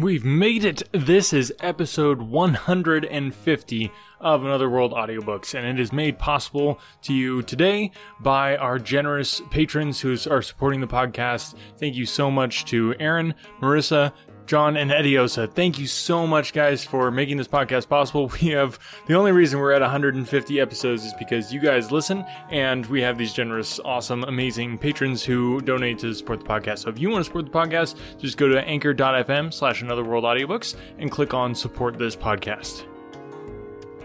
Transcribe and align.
We've 0.00 0.24
made 0.24 0.64
it! 0.64 0.84
This 0.92 1.32
is 1.32 1.52
episode 1.58 2.20
150 2.20 3.92
of 4.20 4.44
Another 4.44 4.70
World 4.70 4.92
Audiobooks, 4.92 5.54
and 5.54 5.66
it 5.66 5.82
is 5.82 5.92
made 5.92 6.20
possible 6.20 6.78
to 7.02 7.12
you 7.12 7.42
today 7.42 7.90
by 8.20 8.56
our 8.58 8.78
generous 8.78 9.42
patrons 9.50 10.00
who 10.00 10.16
are 10.30 10.40
supporting 10.40 10.80
the 10.80 10.86
podcast. 10.86 11.56
Thank 11.78 11.96
you 11.96 12.06
so 12.06 12.30
much 12.30 12.64
to 12.66 12.94
Aaron, 13.00 13.34
Marissa, 13.60 14.12
John 14.48 14.78
and 14.78 14.90
Ediosa. 14.90 15.46
Thank 15.46 15.78
you 15.78 15.86
so 15.86 16.26
much, 16.26 16.54
guys, 16.54 16.82
for 16.82 17.10
making 17.10 17.36
this 17.36 17.46
podcast 17.46 17.88
possible. 17.88 18.32
We 18.40 18.48
have 18.48 18.78
the 19.06 19.14
only 19.14 19.32
reason 19.32 19.60
we're 19.60 19.72
at 19.72 19.82
150 19.82 20.60
episodes 20.60 21.04
is 21.04 21.12
because 21.18 21.52
you 21.52 21.60
guys 21.60 21.92
listen, 21.92 22.24
and 22.50 22.86
we 22.86 23.02
have 23.02 23.18
these 23.18 23.34
generous, 23.34 23.78
awesome, 23.84 24.24
amazing 24.24 24.78
patrons 24.78 25.22
who 25.22 25.60
donate 25.60 25.98
to 25.98 26.14
support 26.14 26.40
the 26.40 26.46
podcast. 26.46 26.78
So 26.78 26.88
if 26.88 26.98
you 26.98 27.10
want 27.10 27.20
to 27.20 27.24
support 27.24 27.44
the 27.44 27.50
podcast, 27.50 27.96
just 28.18 28.38
go 28.38 28.48
to 28.48 28.58
anchor.fm 28.62 29.52
slash 29.52 29.82
another 29.82 30.04
world 30.04 30.24
audiobooks 30.24 30.76
and 30.98 31.10
click 31.10 31.34
on 31.34 31.54
support 31.54 31.98
this 31.98 32.16
podcast. 32.16 32.87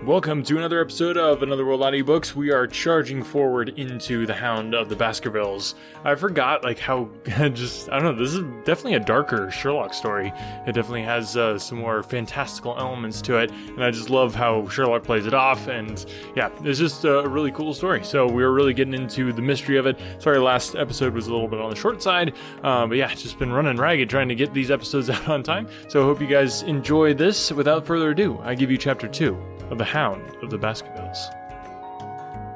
Welcome 0.06 0.44
to 0.44 0.58
another 0.58 0.82
episode 0.82 1.16
of 1.16 1.44
Another 1.44 1.66
World 1.66 1.80
Audiobooks. 1.80 2.36
We 2.36 2.52
are 2.52 2.68
charging 2.68 3.24
forward 3.24 3.70
into 3.80 4.26
the 4.26 4.34
Hound 4.34 4.76
of 4.76 4.90
the 4.90 4.98
Baskervilles. 4.98 5.76
I 6.04 6.16
forgot, 6.16 6.62
like, 6.62 6.78
how 6.78 7.08
just, 7.54 7.90
I 7.90 8.00
don't 8.00 8.18
know, 8.18 8.22
this 8.22 8.34
is 8.34 8.44
definitely 8.66 8.96
a 8.96 9.00
darker 9.00 9.50
Sherlock 9.50 9.94
story. 9.94 10.34
It 10.68 10.74
definitely 10.74 11.04
has 11.04 11.38
uh, 11.38 11.58
some 11.58 11.78
more 11.78 12.04
fantastical 12.04 12.78
elements 12.78 13.22
to 13.22 13.38
it, 13.38 13.52
and 13.52 13.82
I 13.82 13.92
just 13.92 14.10
love 14.10 14.36
how 14.36 14.68
Sherlock 14.68 15.06
plays 15.06 15.26
it 15.26 15.34
off, 15.34 15.70
and 15.70 16.06
yeah, 16.36 16.50
it's 16.66 16.80
just 16.80 17.06
a 17.06 17.26
really 17.26 17.54
cool 17.54 17.74
story. 17.74 18.04
So 18.04 18.30
we're 18.30 18.52
really 18.52 18.74
getting 18.74 18.94
into 18.94 19.32
the 19.32 19.42
mystery 19.42 19.78
of 19.78 19.86
it. 19.86 19.98
Sorry, 20.20 20.38
last 20.38 20.76
episode 20.76 21.14
was 21.14 21.28
a 21.28 21.32
little 21.32 21.48
bit 21.48 21.62
on 21.62 21.70
the 21.70 21.78
short 21.78 22.04
side, 22.04 22.36
uh, 22.62 22.86
but 22.88 22.98
yeah, 22.98 23.08
just 23.14 23.40
been 23.40 23.54
running 23.54 23.78
ragged 23.78 24.10
trying 24.10 24.28
to 24.28 24.36
get 24.36 24.54
these 24.54 24.70
episodes 24.70 25.10
out 25.10 25.30
on 25.30 25.44
time. 25.44 25.70
So 25.88 26.02
I 26.02 26.04
hope 26.04 26.20
you 26.20 26.28
guys 26.28 26.62
enjoy 26.64 27.14
this. 27.14 27.54
Without 27.54 27.86
further 27.86 28.10
ado, 28.10 28.38
I 28.44 28.54
give 28.54 28.70
you 28.70 28.78
chapter 28.78 29.08
two 29.08 29.42
of 29.70 29.78
The 29.78 29.86
Hound 29.94 30.36
of 30.42 30.50
the 30.50 30.58
Baskervilles. 30.58 31.30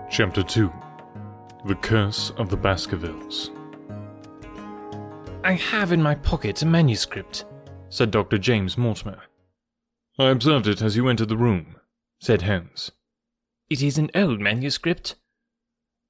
Chapter 0.09 0.41
2 0.41 0.73
The 1.67 1.75
Curse 1.75 2.31
of 2.31 2.49
the 2.49 2.57
Baskervilles. 2.57 3.51
I 5.43 5.51
have 5.51 5.91
in 5.91 6.01
my 6.01 6.15
pocket 6.15 6.63
a 6.63 6.65
manuscript, 6.65 7.45
said 7.89 8.09
Dr. 8.09 8.39
James 8.39 8.75
Mortimer. 8.75 9.21
I 10.17 10.31
observed 10.31 10.65
it 10.65 10.81
as 10.81 10.95
you 10.95 11.07
entered 11.09 11.29
the 11.29 11.37
room, 11.37 11.75
said 12.19 12.41
Holmes. 12.41 12.91
It 13.69 13.83
is 13.83 13.99
an 13.99 14.09
old 14.15 14.41
manuscript. 14.41 15.13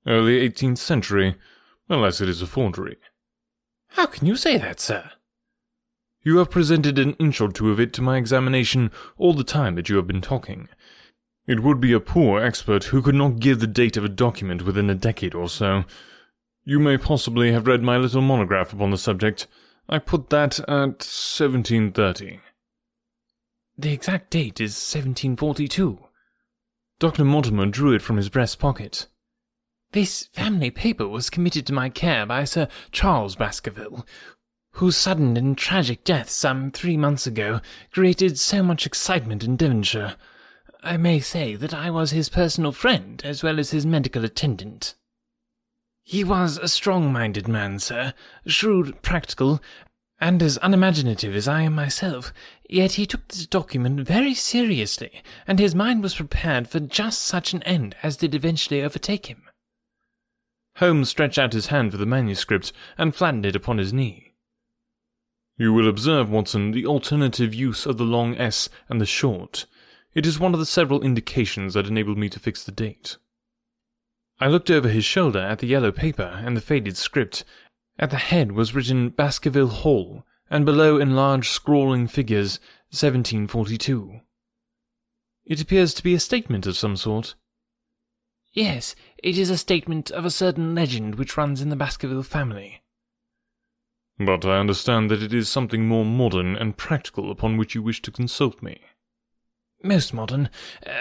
Early 0.08 0.50
18th 0.50 0.78
century, 0.78 1.36
unless 1.90 2.22
it 2.22 2.30
is 2.30 2.42
a 2.42 2.48
forgery. 2.48 2.96
How 3.90 4.06
can 4.06 4.28
you 4.28 4.38
say 4.38 4.58
that, 4.58 4.80
sir? 4.80 5.12
You 6.24 6.38
have 6.38 6.50
presented 6.50 6.98
an 6.98 7.16
inch 7.16 7.42
or 7.42 7.52
two 7.52 7.70
of 7.70 7.82
it 7.82 7.92
to 7.94 8.02
my 8.02 8.16
examination 8.16 8.92
all 9.18 9.34
the 9.34 9.44
time 9.44 9.76
that 9.76 9.90
you 9.90 9.98
have 9.98 10.08
been 10.08 10.22
talking. 10.22 10.70
It 11.48 11.64
would 11.64 11.80
be 11.80 11.94
a 11.94 12.02
poor 12.02 12.42
expert 12.42 12.86
who 12.86 13.02
could 13.02 13.16
not 13.16 13.40
give 13.40 13.60
the 13.60 13.68
date 13.68 13.96
of 13.96 14.04
a 14.04 14.10
document 14.10 14.64
within 14.64 14.90
a 14.90 14.96
decade 14.96 15.34
or 15.34 15.48
so. 15.48 15.86
You 16.66 16.78
may 16.78 16.98
possibly 16.98 17.54
have 17.54 17.68
read 17.68 17.82
my 17.82 17.96
little 17.96 18.22
monograph 18.22 18.74
upon 18.74 18.92
the 18.92 18.98
subject. 18.98 19.48
I 19.88 20.00
put 20.00 20.30
that 20.30 20.60
at 20.60 21.00
1730. 21.00 22.42
The 23.78 23.94
exact 23.94 24.32
date 24.32 24.60
is 24.60 24.74
1742. 24.74 26.00
Dr. 27.00 27.24
Mortimer 27.24 27.68
drew 27.68 27.94
it 27.94 28.02
from 28.02 28.18
his 28.18 28.28
breast 28.28 28.60
pocket. 28.60 29.08
This 29.94 30.26
family 30.34 30.70
paper 30.70 31.08
was 31.08 31.30
committed 31.30 31.66
to 31.68 31.74
my 31.74 31.88
care 31.88 32.26
by 32.26 32.44
Sir 32.44 32.68
Charles 32.92 33.38
Baskerville, 33.38 34.06
whose 34.72 34.98
sudden 34.98 35.38
and 35.38 35.58
tragic 35.58 36.04
death 36.04 36.30
some 36.30 36.72
three 36.72 36.98
months 36.98 37.26
ago 37.26 37.62
created 37.92 38.38
so 38.38 38.62
much 38.62 38.86
excitement 38.86 39.46
in 39.46 39.56
Devonshire. 39.56 40.18
I 40.84 40.98
may 40.98 41.20
say 41.20 41.56
that 41.56 41.74
I 41.74 41.90
was 41.90 42.12
his 42.12 42.30
personal 42.30 42.72
friend 42.72 43.22
as 43.26 43.44
well 43.44 43.60
as 43.60 43.72
his 43.72 43.86
medical 43.86 44.24
attendant. 44.24 44.96
He 46.04 46.24
was 46.24 46.58
a 46.58 46.68
strong 46.68 47.12
minded 47.12 47.48
man, 47.48 47.80
sir, 47.80 48.14
shrewd, 48.46 49.02
practical, 49.02 49.62
and 50.20 50.42
as 50.42 50.58
unimaginative 50.62 51.36
as 51.36 51.48
I 51.48 51.62
am 51.62 51.76
myself, 51.76 52.34
yet 52.70 52.94
he 52.94 53.06
took 53.06 53.28
this 53.28 53.46
document 53.46 54.02
very 54.02 54.34
seriously, 54.34 55.22
and 55.46 55.60
his 55.60 55.76
mind 55.76 56.02
was 56.02 56.16
prepared 56.16 56.68
for 56.68 56.80
just 56.80 57.22
such 57.22 57.54
an 57.54 57.62
end 57.64 57.96
as 58.02 58.18
did 58.18 58.34
eventually 58.34 58.82
overtake 58.82 59.28
him. 59.28 59.44
Holmes 60.78 61.10
stretched 61.10 61.38
out 61.38 61.54
his 61.54 61.68
hand 61.68 61.92
for 61.92 61.98
the 61.98 62.06
manuscript 62.06 62.72
and 62.98 63.16
flattened 63.16 63.46
it 63.46 63.56
upon 63.56 63.78
his 63.78 63.92
knee. 63.92 64.34
You 65.58 65.74
will 65.74 65.90
observe, 65.90 66.30
Watson, 66.30 66.72
the 66.72 66.86
alternative 66.86 67.54
use 67.54 67.86
of 67.86 67.98
the 67.98 68.04
long 68.04 68.38
S 68.38 68.70
and 68.88 69.02
the 69.02 69.06
short. 69.08 69.66
It 70.14 70.26
is 70.26 70.40
one 70.40 70.54
of 70.54 70.60
the 70.60 70.66
several 70.66 71.02
indications 71.04 71.74
that 71.74 71.88
enabled 71.88 72.18
me 72.18 72.30
to 72.30 72.40
fix 72.40 72.64
the 72.64 72.72
date. 72.72 73.18
I 74.40 74.48
looked 74.48 74.70
over 74.70 74.90
his 74.90 75.06
shoulder 75.06 75.40
at 75.40 75.60
the 75.60 75.68
yellow 75.68 75.92
paper 75.92 76.42
and 76.44 76.56
the 76.56 76.62
faded 76.62 76.96
script. 76.96 77.44
At 78.00 78.12
the 78.12 78.18
head 78.18 78.52
was 78.52 78.76
written 78.76 79.10
Baskerville 79.10 79.68
Hall, 79.68 80.24
and 80.50 80.66
below 80.66 80.98
in 80.98 81.16
large 81.16 81.50
scrawling 81.50 82.08
figures 82.08 82.60
1742. 82.92 84.22
It 85.46 85.62
appears 85.62 85.94
to 85.96 86.04
be 86.04 86.14
a 86.14 86.20
statement 86.20 86.68
of 86.68 86.78
some 86.78 86.96
sort. 86.96 87.36
Yes, 88.54 88.96
it 89.24 89.38
is 89.38 89.50
a 89.50 89.58
statement 89.58 90.12
of 90.12 90.26
a 90.26 90.32
certain 90.32 90.76
legend 90.76 91.16
which 91.16 91.38
runs 91.38 91.62
in 91.62 91.70
the 91.70 91.76
Baskerville 91.76 92.24
family. 92.24 92.82
But 94.20 94.46
I 94.46 94.60
understand 94.60 95.12
that 95.12 95.22
it 95.22 95.34
is 95.34 95.50
something 95.50 95.88
more 95.88 96.06
modern 96.06 96.56
and 96.56 96.78
practical 96.78 97.32
upon 97.32 97.58
which 97.58 97.76
you 97.76 97.84
wish 97.84 98.02
to 98.04 98.12
consult 98.12 98.62
me 98.62 98.82
most 99.84 100.14
modern, 100.14 100.50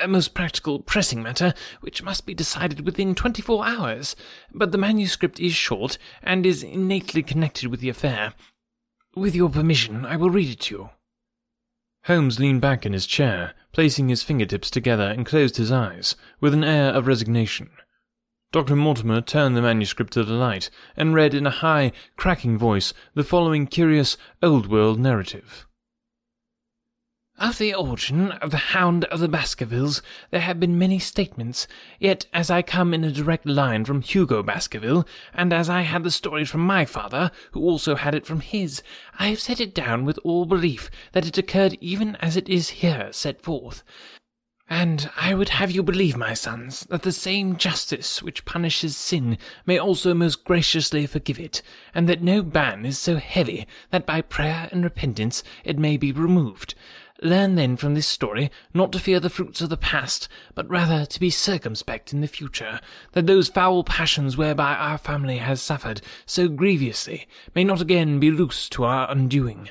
a 0.02 0.06
most 0.06 0.34
practical, 0.34 0.80
pressing 0.80 1.22
matter, 1.22 1.54
which 1.80 2.02
must 2.02 2.26
be 2.26 2.34
decided 2.34 2.84
within 2.84 3.14
twenty 3.14 3.42
four 3.42 3.66
hours. 3.66 4.16
But 4.52 4.72
the 4.72 4.78
manuscript 4.78 5.40
is 5.40 5.54
short, 5.54 5.98
and 6.22 6.44
is 6.44 6.62
innately 6.62 7.22
connected 7.22 7.68
with 7.68 7.80
the 7.80 7.88
affair. 7.88 8.34
With 9.14 9.34
your 9.34 9.48
permission, 9.48 10.04
I 10.04 10.16
will 10.16 10.30
read 10.30 10.50
it 10.50 10.60
to 10.60 10.74
you. 10.74 10.90
Holmes 12.04 12.38
leaned 12.38 12.60
back 12.60 12.86
in 12.86 12.92
his 12.92 13.06
chair, 13.06 13.54
placing 13.72 14.08
his 14.08 14.22
fingertips 14.22 14.70
together 14.70 15.04
and 15.04 15.26
closed 15.26 15.56
his 15.56 15.72
eyes, 15.72 16.14
with 16.40 16.54
an 16.54 16.62
air 16.62 16.92
of 16.92 17.06
resignation. 17.06 17.70
Dr. 18.52 18.76
Mortimer 18.76 19.20
turned 19.20 19.56
the 19.56 19.62
manuscript 19.62 20.12
to 20.12 20.22
the 20.22 20.34
light, 20.34 20.70
and 20.96 21.14
read 21.14 21.34
in 21.34 21.46
a 21.46 21.50
high, 21.50 21.90
cracking 22.16 22.56
voice 22.56 22.94
the 23.14 23.24
following 23.24 23.66
curious, 23.66 24.16
old-world 24.40 25.00
narrative. 25.00 25.66
Of 27.38 27.58
the 27.58 27.74
origin 27.74 28.32
of 28.32 28.50
the 28.50 28.56
Hound 28.56 29.04
of 29.04 29.20
the 29.20 29.28
Baskervilles 29.28 30.00
there 30.30 30.40
have 30.40 30.58
been 30.58 30.78
many 30.78 30.98
statements, 30.98 31.68
yet 32.00 32.24
as 32.32 32.50
I 32.50 32.62
come 32.62 32.94
in 32.94 33.04
a 33.04 33.12
direct 33.12 33.44
line 33.44 33.84
from 33.84 34.00
Hugo 34.00 34.42
Baskerville, 34.42 35.06
and 35.34 35.52
as 35.52 35.68
I 35.68 35.82
had 35.82 36.02
the 36.02 36.10
story 36.10 36.46
from 36.46 36.62
my 36.62 36.86
father, 36.86 37.30
who 37.50 37.60
also 37.60 37.94
had 37.94 38.14
it 38.14 38.24
from 38.24 38.40
his, 38.40 38.82
I 39.18 39.28
have 39.28 39.40
set 39.40 39.60
it 39.60 39.74
down 39.74 40.06
with 40.06 40.18
all 40.24 40.46
belief 40.46 40.90
that 41.12 41.26
it 41.26 41.36
occurred 41.36 41.76
even 41.78 42.16
as 42.16 42.38
it 42.38 42.48
is 42.48 42.70
here 42.70 43.12
set 43.12 43.42
forth. 43.42 43.84
And 44.66 45.10
I 45.20 45.34
would 45.34 45.50
have 45.50 45.70
you 45.70 45.82
believe, 45.82 46.16
my 46.16 46.32
sons, 46.32 46.86
that 46.88 47.02
the 47.02 47.12
same 47.12 47.58
justice 47.58 48.22
which 48.22 48.46
punishes 48.46 48.96
sin 48.96 49.36
may 49.66 49.78
also 49.78 50.14
most 50.14 50.42
graciously 50.42 51.06
forgive 51.06 51.38
it, 51.38 51.60
and 51.94 52.08
that 52.08 52.22
no 52.22 52.42
ban 52.42 52.86
is 52.86 52.98
so 52.98 53.16
heavy 53.16 53.66
that 53.90 54.06
by 54.06 54.22
prayer 54.22 54.70
and 54.72 54.82
repentance 54.82 55.44
it 55.64 55.78
may 55.78 55.98
be 55.98 56.12
removed 56.12 56.74
Learn 57.22 57.54
then 57.54 57.76
from 57.76 57.94
this 57.94 58.06
story 58.06 58.50
not 58.74 58.92
to 58.92 58.98
fear 58.98 59.20
the 59.20 59.30
fruits 59.30 59.62
of 59.62 59.70
the 59.70 59.76
past, 59.78 60.28
but 60.54 60.68
rather 60.68 61.06
to 61.06 61.20
be 61.20 61.30
circumspect 61.30 62.12
in 62.12 62.20
the 62.20 62.28
future, 62.28 62.78
that 63.12 63.26
those 63.26 63.48
foul 63.48 63.84
passions 63.84 64.36
whereby 64.36 64.74
our 64.74 64.98
family 64.98 65.38
has 65.38 65.62
suffered 65.62 66.02
so 66.26 66.46
grievously 66.46 67.26
may 67.54 67.64
not 67.64 67.80
again 67.80 68.20
be 68.20 68.30
loosed 68.30 68.70
to 68.72 68.84
our 68.84 69.10
undoing. 69.10 69.70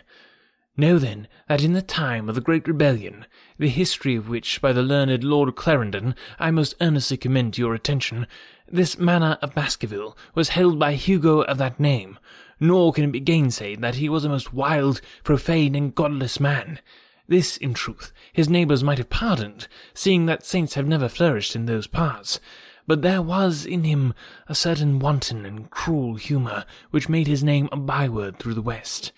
Know 0.76 0.98
then 0.98 1.28
that 1.48 1.64
in 1.64 1.74
the 1.74 1.82
time 1.82 2.28
of 2.28 2.36
the 2.36 2.42
great 2.42 2.68
rebellion, 2.68 3.28
the 3.60 3.70
history 3.70 4.16
of 4.16 4.28
which 4.28 4.60
by 4.60 4.74
the 4.74 4.82
learned 4.82 5.24
Lord 5.24 5.56
Clarendon 5.56 6.16
I 6.40 6.50
most 6.52 6.74
earnestly 6.82 7.16
commend 7.16 7.54
to 7.54 7.62
your 7.62 7.76
attention, 7.76 8.28
this 8.68 8.98
manor 8.98 9.38
of 9.44 9.54
Baskerville 9.54 10.18
was 10.34 10.50
held 10.50 10.80
by 10.80 10.96
Hugo 10.96 11.42
of 11.44 11.60
that 11.60 11.80
name, 11.80 12.18
nor 12.60 12.92
can 12.92 13.04
it 13.04 13.12
be 13.12 13.22
gainsaid 13.22 13.82
that 13.82 13.96
he 13.96 14.10
was 14.10 14.26
a 14.26 14.30
most 14.30 14.52
wild, 14.52 15.00
profane, 15.24 15.76
and 15.76 15.94
godless 15.94 16.40
man. 16.40 16.80
This, 17.28 17.58
in 17.58 17.74
truth, 17.74 18.14
his 18.34 18.50
neighbours 18.50 18.84
might 18.84 19.00
have 19.00 19.10
pardoned, 19.10 19.68
seeing 19.94 20.28
that 20.28 20.46
saints 20.46 20.76
have 20.76 20.88
never 20.88 21.10
flourished 21.10 21.56
in 21.56 21.66
those 21.66 21.88
parts. 21.88 22.40
But 22.86 23.02
there 23.02 23.22
was 23.22 23.66
in 23.66 23.84
him 23.84 24.14
a 24.48 24.54
certain 24.54 25.00
wanton 25.00 25.44
and 25.44 25.70
cruel 25.72 26.16
humour 26.16 26.66
which 26.92 27.10
made 27.10 27.26
his 27.26 27.44
name 27.44 27.68
a 27.72 27.78
byword 27.78 28.38
through 28.38 28.54
the 28.54 28.62
West. 28.62 29.12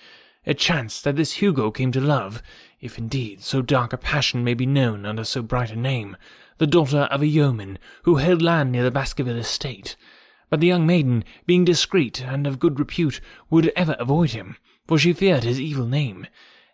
It 0.46 0.58
chanced 0.58 1.04
that 1.04 1.18
this 1.18 1.34
Hugo 1.34 1.70
came 1.72 1.92
to 1.92 2.00
love, 2.00 2.42
if 2.80 2.98
indeed 2.98 3.44
so 3.44 3.62
dark 3.62 3.92
a 3.92 3.98
passion 3.98 4.46
may 4.46 4.54
be 4.54 4.66
known 4.66 5.06
under 5.06 5.26
so 5.26 5.42
bright 5.42 5.72
a 5.72 5.76
name, 5.76 6.16
the 6.60 6.66
daughter 6.66 7.10
of 7.12 7.22
a 7.22 7.28
yeoman 7.28 7.78
who 8.04 8.16
held 8.16 8.42
land 8.42 8.72
near 8.72 8.84
the 8.84 8.92
Baskerville 8.92 9.36
estate. 9.36 9.98
But 10.50 10.62
the 10.62 10.68
young 10.68 10.88
maiden, 10.88 11.26
being 11.46 11.66
discreet 11.66 12.24
and 12.24 12.48
of 12.48 12.60
good 12.60 12.80
repute, 12.80 13.20
would 13.50 13.74
ever 13.76 13.98
avoid 14.00 14.30
him, 14.30 14.56
for 14.88 14.98
she 14.98 15.12
feared 15.12 15.44
his 15.44 15.60
evil 15.60 15.86
name. 15.86 16.28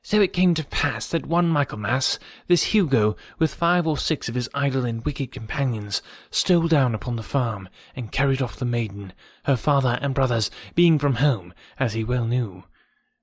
So 0.06 0.20
it 0.20 0.34
came 0.34 0.54
to 0.56 0.66
pass 0.66 1.08
that 1.08 1.26
one 1.26 1.48
Michaelmas, 1.48 2.20
this 2.48 2.74
Hugo, 2.74 3.16
with 3.40 3.56
five 3.56 3.88
or 3.88 3.98
six 3.98 4.28
of 4.28 4.36
his 4.36 4.50
idle 4.54 4.84
and 4.84 5.04
wicked 5.06 5.32
companions, 5.32 6.02
stole 6.30 6.68
down 6.68 6.94
upon 6.94 7.16
the 7.16 7.24
farm, 7.24 7.70
and 7.96 8.12
carried 8.12 8.42
off 8.42 8.58
the 8.58 8.66
maiden, 8.66 9.14
her 9.46 9.56
father 9.56 9.98
and 10.02 10.14
brothers 10.14 10.52
being 10.76 11.00
from 11.00 11.16
home, 11.16 11.54
as 11.80 11.94
he 11.94 12.04
well 12.04 12.26
knew. 12.26 12.66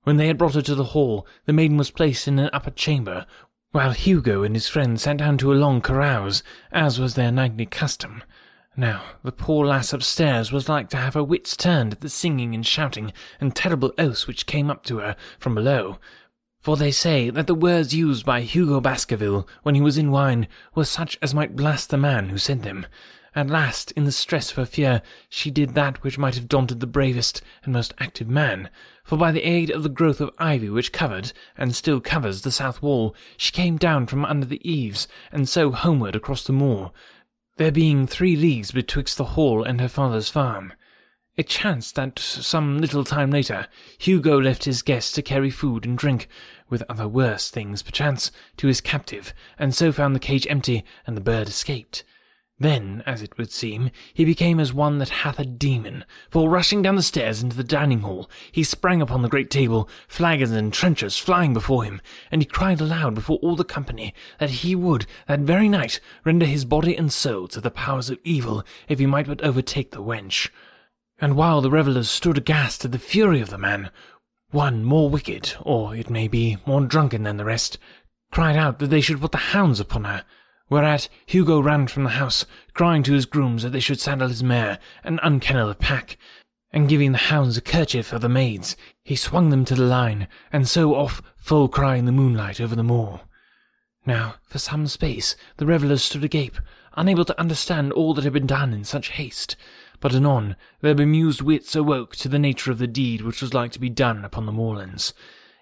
When 0.05 0.17
they 0.17 0.29
had 0.29 0.39
brought 0.39 0.55
her 0.55 0.63
to 0.63 0.75
the 0.75 0.97
hall, 0.97 1.27
the 1.45 1.53
maiden 1.53 1.77
was 1.77 1.91
placed 1.91 2.27
in 2.27 2.39
an 2.39 2.49
upper 2.51 2.71
chamber, 2.71 3.27
while 3.73 3.93
Hugo 3.93 4.43
and 4.43 4.57
his 4.57 4.67
friends 4.67 5.03
sat 5.03 5.19
down 5.19 5.37
to 5.39 5.53
a 5.53 5.61
long 5.61 5.83
carouse, 5.83 6.43
as 6.73 6.99
was 6.99 7.15
their 7.15 7.31
nightly 7.31 7.67
custom. 7.67 8.23
Now, 8.75 9.03
the 9.23 9.33
poor 9.33 9.67
lass 9.67 9.93
upstairs 9.93 10.51
was 10.51 10.69
like 10.69 10.89
to 10.91 10.97
have 10.97 11.13
her 11.13 11.23
wits 11.23 11.55
turned 11.55 11.93
at 11.93 12.01
the 12.01 12.09
singing 12.09 12.55
and 12.55 12.67
shouting 12.67 13.13
and 13.39 13.55
terrible 13.55 13.93
oaths 13.99 14.27
which 14.27 14.47
came 14.47 14.71
up 14.71 14.83
to 14.85 14.99
her 14.99 15.17
from 15.39 15.55
below, 15.55 15.99
for 16.61 16.77
they 16.77 16.91
say 16.91 17.31
that 17.31 17.47
the 17.47 17.55
words 17.55 17.95
used 17.95 18.25
by 18.25 18.43
Hugo 18.43 18.81
Baskerville 18.81 19.49
when 19.63 19.75
he 19.75 19.81
was 19.81 19.97
in 19.97 20.11
wine 20.11 20.47
were 20.75 20.85
such 20.85 21.19
as 21.23 21.35
might 21.35 21.57
blast 21.57 21.91
the 21.91 21.97
man 21.97 22.29
who 22.29 22.39
said 22.39 22.63
them. 22.63 22.87
At 23.35 23.49
last, 23.49 23.93
in 23.93 24.05
the 24.05 24.13
stress 24.13 24.51
of 24.51 24.57
her 24.57 24.67
fear, 24.67 25.03
she 25.29 25.51
did 25.51 25.75
that 25.75 26.03
which 26.03 26.19
might 26.19 26.35
have 26.35 26.49
daunted 26.49 26.81
the 26.81 26.87
bravest 26.87 27.43
and 27.63 27.73
most 27.73 27.95
active 27.99 28.29
man, 28.29 28.69
for 29.05 29.17
by 29.17 29.31
the 29.31 29.45
aid 29.49 29.71
of 29.71 29.85
the 29.85 29.89
growth 29.89 30.21
of 30.21 30.35
ivy 30.39 30.69
which 30.69 30.93
covered, 30.93 31.33
and 31.57 31.75
still 31.75 32.01
covers, 32.01 32.43
the 32.43 32.51
south 32.51 32.83
wall, 32.83 33.15
she 33.37 33.53
came 33.53 33.77
down 33.77 34.07
from 34.07 34.25
under 34.25 34.47
the 34.47 34.69
eaves, 34.69 35.07
and 35.31 35.49
so 35.49 35.71
homeward 35.71 36.17
across 36.17 36.43
the 36.43 36.53
moor, 36.53 36.91
there 37.57 37.71
being 37.71 38.07
three 38.07 38.37
leagues 38.37 38.73
betwixt 38.73 39.17
the 39.17 39.25
hall 39.37 39.63
and 39.63 39.81
her 39.81 39.89
father's 39.89 40.29
farm. 40.29 40.73
It 41.41 41.49
chanced 41.49 41.95
that 41.95 42.19
some 42.19 42.83
little 42.83 43.03
time 43.03 43.31
later, 43.31 43.67
Hugo 43.97 44.39
left 44.39 44.65
his 44.65 44.83
guest 44.83 45.15
to 45.15 45.23
carry 45.23 45.49
food 45.49 45.87
and 45.87 45.97
drink, 45.97 46.29
with 46.69 46.83
other 46.87 47.09
worse 47.09 47.49
things 47.49 47.83
perchance, 47.83 48.31
to 48.59 48.67
his 48.67 48.83
captive, 48.83 49.33
and 49.59 49.75
so 49.75 49.91
found 49.91 50.15
the 50.15 50.21
cage 50.21 50.47
empty, 50.51 50.85
and 51.07 51.17
the 51.17 51.23
bird 51.23 51.49
escaped. 51.49 52.05
Then, 52.59 53.03
as 53.07 53.23
it 53.23 53.39
would 53.39 53.51
seem, 53.51 53.91
he 54.13 54.27
became 54.27 54.61
as 54.61 54.75
one 54.75 54.99
that 54.99 55.09
hath 55.09 55.39
a 55.39 55.47
demon, 55.47 56.05
for 56.29 56.51
rushing 56.51 56.83
down 56.83 56.97
the 56.97 57.03
stairs 57.03 57.43
into 57.43 57.57
the 57.57 57.65
dining 57.65 58.01
hall, 58.01 58.29
he 58.53 58.63
sprang 58.63 59.01
upon 59.01 59.23
the 59.23 59.29
great 59.31 59.49
table, 59.49 59.89
flagons 60.09 60.51
and 60.51 60.75
trenchers 60.75 61.17
flying 61.17 61.55
before 61.55 61.85
him, 61.85 62.03
and 62.31 62.43
he 62.43 62.47
cried 62.47 62.83
aloud 62.83 63.15
before 63.15 63.39
all 63.39 63.57
the 63.57 63.65
company 63.65 64.13
that 64.39 64.51
he 64.51 64.75
would 64.75 65.07
that 65.27 65.41
very 65.41 65.71
night 65.71 66.01
render 66.23 66.45
his 66.45 66.67
body 66.67 66.95
and 66.95 67.11
soul 67.11 67.49
to 67.49 67.63
the 67.63 67.71
powers 67.71 68.11
of 68.11 68.19
evil 68.25 68.63
if 68.89 68.99
he 68.99 69.07
might 69.07 69.27
but 69.27 69.41
overtake 69.41 69.93
the 69.93 70.03
wench. 70.03 70.51
And 71.21 71.37
while 71.37 71.61
the 71.61 71.71
revellers 71.71 72.09
stood 72.09 72.39
aghast 72.39 72.85
at 72.85 72.93
the 72.93 72.99
fury 72.99 73.41
of 73.41 73.51
the 73.51 73.59
man, 73.59 73.91
one 74.51 74.85
more 74.85 75.11
wicked, 75.11 75.55
or 75.61 75.95
it 75.95 76.09
may 76.09 76.29
be 76.29 76.57
more 76.67 76.81
drunken 76.81 77.25
than 77.25 77.37
the 77.37 77.45
rest, 77.45 77.79
cried 78.33 78.57
out 78.57 78.79
that 78.79 78.89
they 78.89 79.01
should 79.01 79.21
put 79.21 79.33
the 79.33 79.39
hounds 79.39 79.81
upon 79.81 80.05
her. 80.05 80.25
Whereat 80.71 81.09
Hugo 81.27 81.61
ran 81.61 81.89
from 81.89 82.05
the 82.05 82.11
house, 82.11 82.47
crying 82.75 83.03
to 83.03 83.13
his 83.13 83.27
grooms 83.27 83.63
that 83.63 83.71
they 83.71 83.81
should 83.81 84.01
saddle 84.01 84.29
his 84.29 84.43
mare 84.43 84.79
and 85.05 85.21
unkennel 85.23 85.69
the 85.69 85.75
pack, 85.75 86.17
and 86.73 86.89
giving 86.89 87.13
the 87.13 87.19
hounds 87.19 87.57
a 87.57 87.61
kerchief 87.61 88.13
of 88.13 88.23
the 88.23 88.29
maid's, 88.29 88.77
he 89.05 89.17
swung 89.17 89.51
them 89.51 89.65
to 89.65 89.75
the 89.75 89.83
line, 89.83 90.29
and 90.53 90.69
so 90.69 90.95
off 90.95 91.21
full 91.37 91.69
cry 91.69 91.97
in 91.97 92.07
the 92.07 92.13
moonlight 92.13 92.61
over 92.61 92.75
the 92.77 92.83
moor. 92.83 93.21
Now, 94.07 94.37
for 94.45 94.59
some 94.59 94.87
space, 94.87 95.37
the 95.59 95.67
revellers 95.67 96.03
stood 96.03 96.25
agape, 96.25 96.59
unable 96.95 97.25
to 97.25 97.39
understand 97.39 97.93
all 97.93 98.15
that 98.15 98.25
had 98.25 98.33
been 98.33 98.47
done 98.47 98.73
in 98.73 98.85
such 98.85 99.11
haste. 99.11 99.57
But 100.01 100.15
anon 100.15 100.57
their 100.81 100.95
bemused 100.95 101.43
wits 101.43 101.77
awoke 101.77 102.17
to 102.17 102.29
the 102.29 102.39
nature 102.39 102.71
of 102.71 102.79
the 102.79 102.87
deed 102.87 103.21
which 103.21 103.43
was 103.43 103.53
like 103.53 103.71
to 103.73 103.79
be 103.79 103.91
done 103.91 104.25
upon 104.25 104.47
the 104.47 104.53
moorlands. 104.53 105.13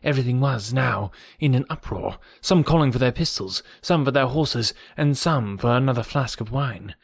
Everything 0.04 0.38
was 0.38 0.72
now 0.72 1.10
in 1.40 1.56
an 1.56 1.66
uproar, 1.68 2.18
some 2.40 2.62
calling 2.62 2.92
for 2.92 3.00
their 3.00 3.10
pistols, 3.10 3.64
some 3.82 4.04
for 4.04 4.12
their 4.12 4.28
horses, 4.28 4.72
and 4.96 5.18
some 5.18 5.58
for 5.58 5.72
another 5.72 6.04
flask 6.04 6.40
of 6.40 6.52
wine. 6.52 6.94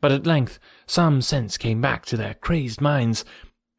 But 0.00 0.10
at 0.10 0.26
length 0.26 0.58
some 0.84 1.22
sense 1.22 1.56
came 1.56 1.80
back 1.80 2.04
to 2.06 2.16
their 2.16 2.34
crazed 2.34 2.80
minds, 2.80 3.24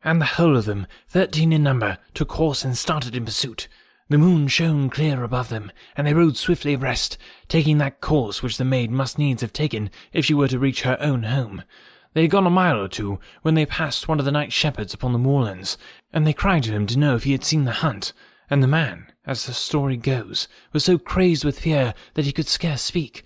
and 0.04 0.22
the 0.22 0.26
whole 0.26 0.56
of 0.56 0.64
them, 0.64 0.88
thirteen 1.10 1.52
in 1.52 1.64
number, 1.64 1.98
took 2.14 2.32
horse 2.32 2.64
and 2.64 2.78
started 2.78 3.14
in 3.14 3.26
pursuit. 3.26 3.68
The 4.08 4.18
moon 4.18 4.48
shone 4.48 4.90
clear 4.90 5.24
above 5.24 5.50
them, 5.50 5.72
and 5.98 6.08
they 6.08 6.14
rode 6.14 6.38
swiftly 6.38 6.74
abreast, 6.74 7.18
taking 7.50 7.78
that 7.80 8.00
course 8.00 8.42
which 8.42 8.58
the 8.58 8.64
maid 8.64 8.90
must 8.90 9.20
needs 9.20 9.42
have 9.42 9.52
taken 9.52 9.90
if 10.14 10.26
she 10.26 10.34
were 10.34 10.48
to 10.48 10.60
reach 10.60 10.84
her 10.84 10.98
own 11.02 11.24
home. 11.24 11.64
They 12.14 12.24
had 12.24 12.32
gone 12.32 12.46
a 12.46 12.50
mile 12.50 12.82
or 12.82 12.90
two 12.90 13.20
when 13.42 13.56
they 13.56 13.66
passed 13.66 14.08
one 14.08 14.20
of 14.20 14.26
the 14.26 14.32
night 14.32 14.52
shepherds 14.52 14.94
upon 14.94 15.14
the 15.14 15.20
moorlands, 15.20 15.78
and 16.12 16.28
they 16.28 16.34
cried 16.34 16.64
to 16.64 16.72
him 16.72 16.86
to 16.88 17.00
know 17.00 17.16
if 17.16 17.24
he 17.24 17.32
had 17.32 17.46
seen 17.46 17.64
the 17.64 17.72
hunt. 17.72 18.12
And 18.50 18.62
the 18.62 18.68
man, 18.68 19.08
as 19.26 19.46
the 19.46 19.54
story 19.54 19.96
goes, 19.96 20.50
was 20.74 20.84
so 20.84 20.98
crazed 20.98 21.46
with 21.46 21.62
fear 21.62 21.94
that 22.16 22.26
he 22.26 22.34
could 22.34 22.48
scarce 22.48 22.82
speak. 22.82 23.24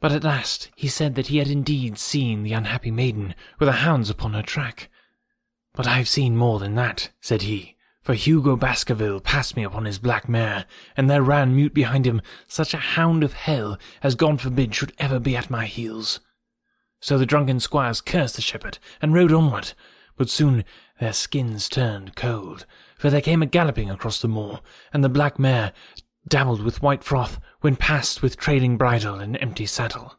But 0.00 0.10
at 0.10 0.24
last 0.24 0.70
he 0.74 0.88
said 0.88 1.14
that 1.14 1.28
he 1.28 1.38
had 1.38 1.48
indeed 1.48 1.98
seen 1.98 2.42
the 2.42 2.52
unhappy 2.52 2.90
maiden 2.90 3.36
with 3.60 3.68
the 3.68 3.72
hounds 3.74 4.10
upon 4.10 4.34
her 4.34 4.42
track. 4.42 4.90
But 5.74 5.86
I 5.86 5.98
have 5.98 6.08
seen 6.08 6.36
more 6.36 6.58
than 6.58 6.74
that, 6.74 7.10
said 7.20 7.42
he, 7.42 7.76
for 8.02 8.14
Hugo 8.14 8.56
Baskerville 8.56 9.20
passed 9.20 9.56
me 9.56 9.62
upon 9.62 9.84
his 9.84 10.00
black 10.00 10.28
mare, 10.28 10.64
and 10.96 11.08
there 11.08 11.22
ran 11.22 11.54
mute 11.54 11.74
behind 11.74 12.06
him 12.06 12.20
such 12.48 12.74
a 12.74 12.78
hound 12.78 13.22
of 13.22 13.34
hell 13.34 13.78
as 14.02 14.16
God 14.16 14.40
forbid 14.40 14.74
should 14.74 14.92
ever 14.98 15.20
be 15.20 15.36
at 15.36 15.48
my 15.48 15.66
heels. 15.66 16.18
So 17.06 17.16
the 17.18 17.24
drunken 17.24 17.60
squires 17.60 18.00
cursed 18.00 18.34
the 18.34 18.42
shepherd 18.42 18.78
and 19.00 19.14
rode 19.14 19.32
onward, 19.32 19.74
but 20.16 20.28
soon 20.28 20.64
their 20.98 21.12
skins 21.12 21.68
turned 21.68 22.16
cold, 22.16 22.66
for 22.98 23.10
there 23.10 23.20
came 23.20 23.42
a 23.42 23.46
galloping 23.46 23.88
across 23.88 24.20
the 24.20 24.26
moor, 24.26 24.58
and 24.92 25.04
the 25.04 25.08
black 25.08 25.38
mare, 25.38 25.72
dabbled 26.26 26.62
with 26.62 26.82
white 26.82 27.04
froth, 27.04 27.38
went 27.62 27.78
past 27.78 28.22
with 28.22 28.36
trailing 28.36 28.76
bridle 28.76 29.20
and 29.20 29.40
empty 29.40 29.66
saddle. 29.66 30.18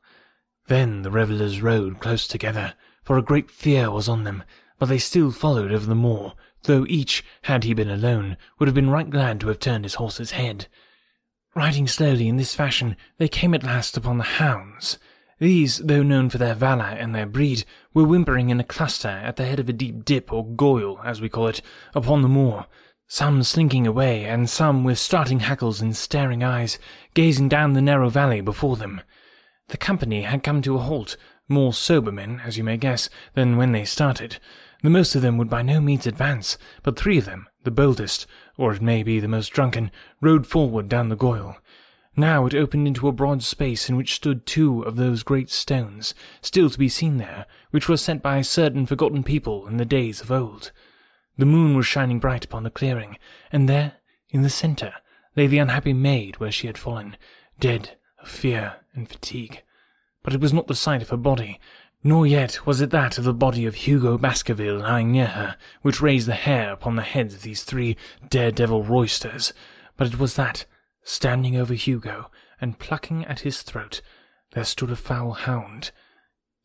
Then 0.67 1.01
the 1.01 1.11
revellers 1.11 1.61
rode 1.61 1.99
close 1.99 2.25
together, 2.25 2.73
for 3.03 3.17
a 3.17 3.21
great 3.21 3.51
fear 3.51 3.91
was 3.91 4.07
on 4.07 4.23
them, 4.23 4.45
but 4.79 4.85
they 4.85 4.97
still 4.97 5.31
followed 5.31 5.73
over 5.73 5.87
the 5.87 5.93
moor, 5.93 6.35
though 6.63 6.85
each, 6.87 7.21
had 7.41 7.65
he 7.65 7.73
been 7.73 7.89
alone, 7.89 8.37
would 8.59 8.69
have 8.69 8.75
been 8.75 8.89
right 8.89 9.09
glad 9.09 9.41
to 9.41 9.49
have 9.49 9.59
turned 9.59 9.83
his 9.83 9.95
horse's 9.95 10.31
head. 10.31 10.67
Riding 11.53 11.87
slowly 11.89 12.29
in 12.29 12.37
this 12.37 12.55
fashion, 12.55 12.95
they 13.17 13.27
came 13.27 13.53
at 13.53 13.63
last 13.63 13.97
upon 13.97 14.19
the 14.19 14.23
hounds, 14.23 14.97
these, 15.39 15.77
though 15.77 16.03
known 16.03 16.29
for 16.29 16.37
their 16.37 16.55
valour 16.55 16.85
and 16.85 17.13
their 17.13 17.25
breed, 17.25 17.63
were 17.93 18.03
whimpering 18.03 18.49
in 18.49 18.59
a 18.59 18.63
cluster 18.63 19.07
at 19.07 19.35
the 19.35 19.45
head 19.45 19.59
of 19.59 19.69
a 19.69 19.73
deep 19.73 20.03
dip 20.03 20.33
or 20.33 20.45
goyle, 20.45 20.99
as 21.03 21.21
we 21.21 21.29
call 21.29 21.47
it, 21.47 21.61
upon 21.93 22.21
the 22.21 22.27
moor, 22.27 22.65
some 23.07 23.43
slinking 23.43 23.85
away, 23.85 24.25
and 24.25 24.49
some 24.49 24.83
with 24.83 24.97
starting 24.97 25.41
hackles 25.41 25.79
and 25.79 25.95
staring 25.95 26.43
eyes, 26.43 26.79
gazing 27.13 27.47
down 27.47 27.73
the 27.73 27.81
narrow 27.81 28.09
valley 28.09 28.41
before 28.41 28.75
them. 28.75 29.01
The 29.69 29.77
company 29.77 30.23
had 30.23 30.43
come 30.43 30.61
to 30.63 30.75
a 30.75 30.79
halt, 30.79 31.17
more 31.47 31.73
sober 31.73 32.11
men, 32.11 32.41
as 32.43 32.57
you 32.57 32.63
may 32.63 32.77
guess, 32.77 33.09
than 33.33 33.57
when 33.57 33.71
they 33.71 33.85
started. 33.85 34.39
The 34.83 34.89
most 34.89 35.15
of 35.15 35.21
them 35.21 35.37
would 35.37 35.49
by 35.49 35.61
no 35.61 35.79
means 35.79 36.05
advance, 36.05 36.57
but 36.83 36.97
three 36.97 37.17
of 37.17 37.25
them, 37.25 37.47
the 37.63 37.71
boldest, 37.71 38.27
or 38.57 38.73
it 38.73 38.81
may 38.81 39.03
be 39.03 39.19
the 39.19 39.27
most 39.27 39.49
drunken, 39.49 39.91
rode 40.21 40.47
forward 40.47 40.89
down 40.89 41.09
the 41.09 41.15
goyle. 41.15 41.57
Now 42.19 42.47
it 42.47 42.55
opened 42.55 42.87
into 42.87 43.07
a 43.07 43.11
broad 43.11 43.43
space 43.43 43.87
in 43.87 43.95
which 43.95 44.15
stood 44.15 44.47
two 44.47 44.81
of 44.81 44.95
those 44.95 45.21
great 45.21 45.51
stones, 45.51 46.15
still 46.41 46.67
to 46.67 46.79
be 46.79 46.89
seen 46.89 47.17
there, 47.17 47.45
which 47.69 47.87
were 47.87 47.95
set 47.95 48.23
by 48.23 48.41
certain 48.41 48.87
forgotten 48.87 49.23
people 49.23 49.67
in 49.67 49.77
the 49.77 49.85
days 49.85 50.19
of 50.19 50.31
old. 50.31 50.71
The 51.37 51.45
moon 51.45 51.77
was 51.77 51.85
shining 51.85 52.19
bright 52.19 52.43
upon 52.43 52.63
the 52.63 52.71
clearing, 52.71 53.19
and 53.51 53.69
there, 53.69 53.97
in 54.31 54.41
the 54.41 54.49
centre, 54.49 54.95
lay 55.35 55.45
the 55.45 55.59
unhappy 55.59 55.93
maid 55.93 56.39
where 56.39 56.51
she 56.51 56.65
had 56.65 56.79
fallen, 56.79 57.17
dead 57.59 57.99
of 58.19 58.27
fear 58.27 58.77
and 58.95 59.07
fatigue. 59.07 59.61
But 60.23 60.33
it 60.33 60.41
was 60.41 60.51
not 60.51 60.65
the 60.65 60.73
sight 60.73 61.03
of 61.03 61.09
her 61.09 61.17
body, 61.17 61.59
nor 62.03 62.25
yet 62.25 62.65
was 62.65 62.81
it 62.81 62.89
that 62.89 63.19
of 63.19 63.25
the 63.25 63.33
body 63.33 63.67
of 63.67 63.75
Hugo 63.75 64.17
Baskerville 64.17 64.79
lying 64.79 65.11
near 65.11 65.27
her, 65.27 65.55
which 65.83 66.01
raised 66.01 66.27
the 66.27 66.33
hair 66.33 66.73
upon 66.73 66.95
the 66.95 67.03
heads 67.03 67.35
of 67.35 67.43
these 67.43 67.61
three 67.61 67.95
daredevil 68.27 68.85
roysters, 68.85 69.53
but 69.97 70.07
it 70.07 70.17
was 70.17 70.35
that 70.35 70.65
Standing 71.09 71.55
over 71.55 71.73
Hugo 71.73 72.29
and 72.59 72.79
plucking 72.79 73.23
at 73.23 73.39
his 73.39 73.61
throat, 73.61 74.01
there 74.51 74.65
stood 74.65 74.91
a 74.91 74.95
foul 74.97 75.31
hound, 75.31 75.91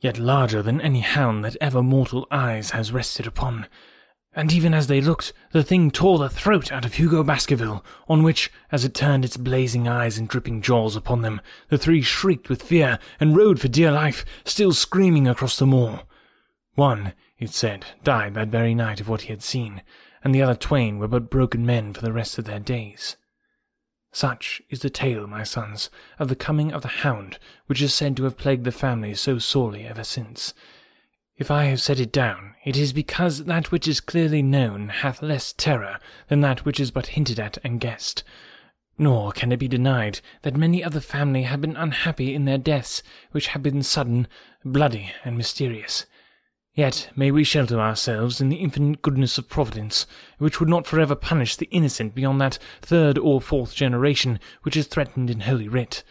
yet 0.01 0.19
larger 0.19 0.65
than 0.65 0.81
any 0.81 0.99
hound 0.99 1.45
that 1.45 1.57
ever 1.61 1.81
mortal 1.81 2.27
eyes 2.29 2.71
has 2.71 2.91
rested 2.91 3.25
upon. 3.25 3.69
And 4.35 4.53
even 4.53 4.75
as 4.75 4.89
they 4.89 5.01
looked, 5.01 5.33
the 5.53 5.63
thing 5.63 5.93
tore 5.93 6.19
the 6.19 6.29
throat 6.29 6.73
out 6.73 6.85
of 6.85 6.95
Hugo 6.95 7.23
Baskerville, 7.23 7.85
on 8.09 8.25
which, 8.25 8.51
as 8.73 8.85
it 8.85 8.95
turned 8.95 9.25
its 9.25 9.37
blazing 9.37 9.87
eyes 9.87 10.19
and 10.19 10.29
dripping 10.29 10.61
jaws 10.61 10.97
upon 10.97 11.23
them, 11.23 11.41
the 11.69 11.79
three 11.79 12.03
shrieked 12.03 12.49
with 12.49 12.65
fear 12.65 12.99
and 13.21 13.37
rode 13.37 13.61
for 13.61 13.69
dear 13.69 13.93
life, 13.93 14.25
still 14.45 14.73
screaming 14.73 15.29
across 15.29 15.57
the 15.57 15.67
moor. 15.67 16.03
One, 16.75 17.13
it 17.39 17.51
said, 17.51 17.87
died 18.03 18.35
that 18.35 18.49
very 18.49 18.75
night 18.75 19.01
of 19.01 19.09
what 19.09 19.21
he 19.21 19.29
had 19.29 19.45
seen, 19.45 19.83
and 20.25 20.35
the 20.35 20.43
other 20.43 20.57
twain 20.57 20.99
were 20.99 21.07
but 21.07 21.31
broken 21.31 21.65
men 21.65 21.93
for 21.93 22.01
the 22.01 22.13
rest 22.13 22.39
of 22.39 22.45
their 22.45 22.59
days. 22.59 23.17
Such 24.15 24.61
is 24.69 24.81
the 24.81 24.91
tale, 24.91 25.27
my 25.27 25.43
sons, 25.43 25.89
of 26.19 26.29
the 26.29 26.37
coming 26.37 26.71
of 26.71 26.83
the 26.83 26.89
hound, 26.89 27.39
which 27.67 27.81
is 27.81 27.95
said 27.95 28.15
to 28.19 28.25
have 28.25 28.37
plagued 28.37 28.65
the 28.65 28.71
family 28.71 29.15
so 29.15 29.39
sorely 29.39 29.87
ever 29.87 30.05
since. 30.05 30.53
If 31.39 31.51
I 31.51 31.65
have 31.65 31.81
set 31.81 31.99
it 31.99 32.13
down, 32.13 32.55
it 32.63 32.77
is 32.77 32.93
because 32.93 33.45
that 33.45 33.73
which 33.73 33.89
is 33.89 34.01
clearly 34.01 34.43
known 34.43 34.91
hath 34.91 35.23
less 35.23 35.55
terror 35.55 35.99
than 36.29 36.43
that 36.43 36.67
which 36.67 36.79
is 36.79 36.91
but 36.91 37.09
hinted 37.09 37.41
at 37.41 37.57
and 37.65 37.81
guessed. 37.81 38.23
Nor 38.99 39.33
can 39.33 39.51
it 39.51 39.59
be 39.59 39.67
denied 39.67 40.21
that 40.43 40.57
many 40.57 40.85
of 40.85 40.93
the 40.93 41.01
family 41.01 41.45
have 41.45 41.63
been 41.63 41.77
unhappy 41.77 42.35
in 42.35 42.45
their 42.45 42.59
deaths, 42.59 43.03
which 43.31 43.49
have 43.49 43.63
been 43.63 43.83
sudden, 43.83 44.29
bloody, 44.63 45.11
and 45.25 45.39
mysterious. 45.39 46.05
Yet 46.75 47.11
may 47.15 47.31
we 47.31 47.45
shelter 47.45 47.79
ourselves 47.79 48.41
in 48.41 48.49
the 48.49 48.57
infinite 48.57 49.03
goodness 49.03 49.37
of 49.37 49.49
Providence, 49.49 50.07
which 50.39 50.59
would 50.59 50.71
not 50.71 50.87
forever 50.87 51.15
punish 51.15 51.55
the 51.55 51.69
innocent 51.71 52.15
beyond 52.15 52.41
that 52.41 52.59
third 52.81 53.19
or 53.19 53.43
fourth 53.43 53.75
generation 53.75 54.41
which 54.63 54.77
is 54.77 54.87
threatened 54.87 55.29
in 55.29 55.41
Holy 55.41 55.69
Writ. 55.69 56.03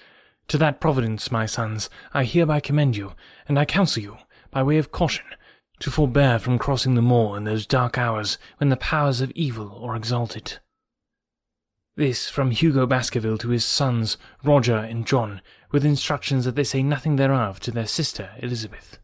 To 0.49 0.59
that 0.59 0.79
Providence, 0.79 1.31
my 1.31 1.47
sons, 1.47 1.89
I 2.13 2.25
hereby 2.25 2.59
commend 2.59 2.95
you, 2.95 3.13
and 3.47 3.57
I 3.57 3.65
counsel 3.65 4.03
you, 4.03 4.17
by 4.51 4.61
way 4.61 4.77
of 4.77 4.91
caution, 4.91 5.25
to 5.79 5.89
forbear 5.89 6.37
from 6.37 6.59
crossing 6.59 6.93
the 6.93 7.01
moor 7.01 7.37
in 7.37 7.43
those 7.43 7.65
dark 7.65 7.97
hours 7.97 8.37
when 8.57 8.69
the 8.69 8.77
powers 8.77 9.19
of 9.19 9.31
evil 9.31 9.83
are 9.83 9.95
exalted. 9.95 10.59
This 11.95 12.29
from 12.29 12.51
Hugo 12.51 12.85
Baskerville 12.85 13.39
to 13.39 13.49
his 13.49 13.65
sons, 13.65 14.17
Roger 14.43 14.77
and 14.77 15.07
John, 15.07 15.41
with 15.71 15.83
instructions 15.83 16.45
that 16.45 16.55
they 16.55 16.63
say 16.63 16.83
nothing 16.83 17.15
thereof 17.15 17.59
to 17.61 17.71
their 17.71 17.87
sister 17.87 18.29
Elizabeth. 18.37 18.99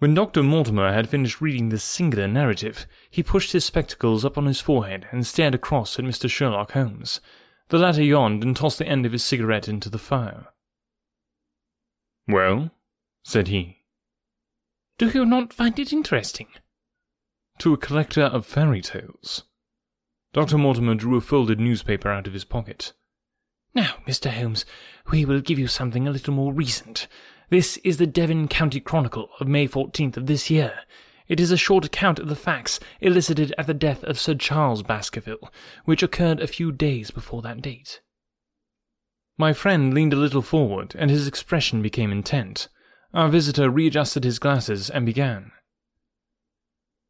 When 0.00 0.14
Dr. 0.14 0.42
Mortimer 0.42 0.94
had 0.94 1.10
finished 1.10 1.42
reading 1.42 1.68
this 1.68 1.84
singular 1.84 2.26
narrative, 2.26 2.86
he 3.10 3.22
pushed 3.22 3.52
his 3.52 3.66
spectacles 3.66 4.24
up 4.24 4.38
on 4.38 4.46
his 4.46 4.58
forehead 4.58 5.06
and 5.12 5.26
stared 5.26 5.54
across 5.54 5.98
at 5.98 6.06
Mr. 6.06 6.28
Sherlock 6.28 6.72
Holmes. 6.72 7.20
The 7.68 7.76
latter 7.76 8.02
yawned 8.02 8.42
and 8.42 8.56
tossed 8.56 8.78
the 8.78 8.88
end 8.88 9.04
of 9.04 9.12
his 9.12 9.22
cigarette 9.22 9.68
into 9.68 9.90
the 9.90 9.98
fire. 9.98 10.46
Well, 12.26 12.70
said 13.22 13.48
he. 13.48 13.82
Do 14.96 15.10
you 15.10 15.26
not 15.26 15.52
find 15.52 15.78
it 15.78 15.92
interesting? 15.92 16.48
To 17.58 17.74
a 17.74 17.76
collector 17.76 18.22
of 18.22 18.46
fairy 18.46 18.80
tales. 18.80 19.42
Dr. 20.32 20.56
Mortimer 20.56 20.94
drew 20.94 21.18
a 21.18 21.20
folded 21.20 21.60
newspaper 21.60 22.08
out 22.08 22.26
of 22.26 22.32
his 22.32 22.46
pocket. 22.46 22.94
Now, 23.74 23.96
Mr. 24.06 24.30
Holmes, 24.30 24.64
we 25.10 25.26
will 25.26 25.42
give 25.42 25.58
you 25.58 25.66
something 25.66 26.08
a 26.08 26.10
little 26.10 26.32
more 26.32 26.54
recent. 26.54 27.06
This 27.50 27.78
is 27.78 27.96
the 27.96 28.06
Devon 28.06 28.46
County 28.46 28.78
Chronicle 28.78 29.28
of 29.40 29.48
May 29.48 29.66
14th 29.66 30.16
of 30.16 30.26
this 30.26 30.50
year. 30.50 30.82
It 31.26 31.40
is 31.40 31.50
a 31.50 31.56
short 31.56 31.84
account 31.84 32.20
of 32.20 32.28
the 32.28 32.36
facts 32.36 32.78
elicited 33.00 33.52
at 33.58 33.66
the 33.66 33.74
death 33.74 34.04
of 34.04 34.20
Sir 34.20 34.36
Charles 34.36 34.84
Baskerville, 34.84 35.52
which 35.84 36.00
occurred 36.00 36.38
a 36.38 36.46
few 36.46 36.70
days 36.70 37.10
before 37.10 37.42
that 37.42 37.60
date. 37.60 38.02
My 39.36 39.52
friend 39.52 39.92
leaned 39.92 40.12
a 40.12 40.16
little 40.16 40.42
forward, 40.42 40.94
and 40.96 41.10
his 41.10 41.26
expression 41.26 41.82
became 41.82 42.12
intent. 42.12 42.68
Our 43.12 43.28
visitor 43.28 43.68
readjusted 43.68 44.22
his 44.22 44.38
glasses 44.38 44.88
and 44.88 45.04
began. 45.04 45.50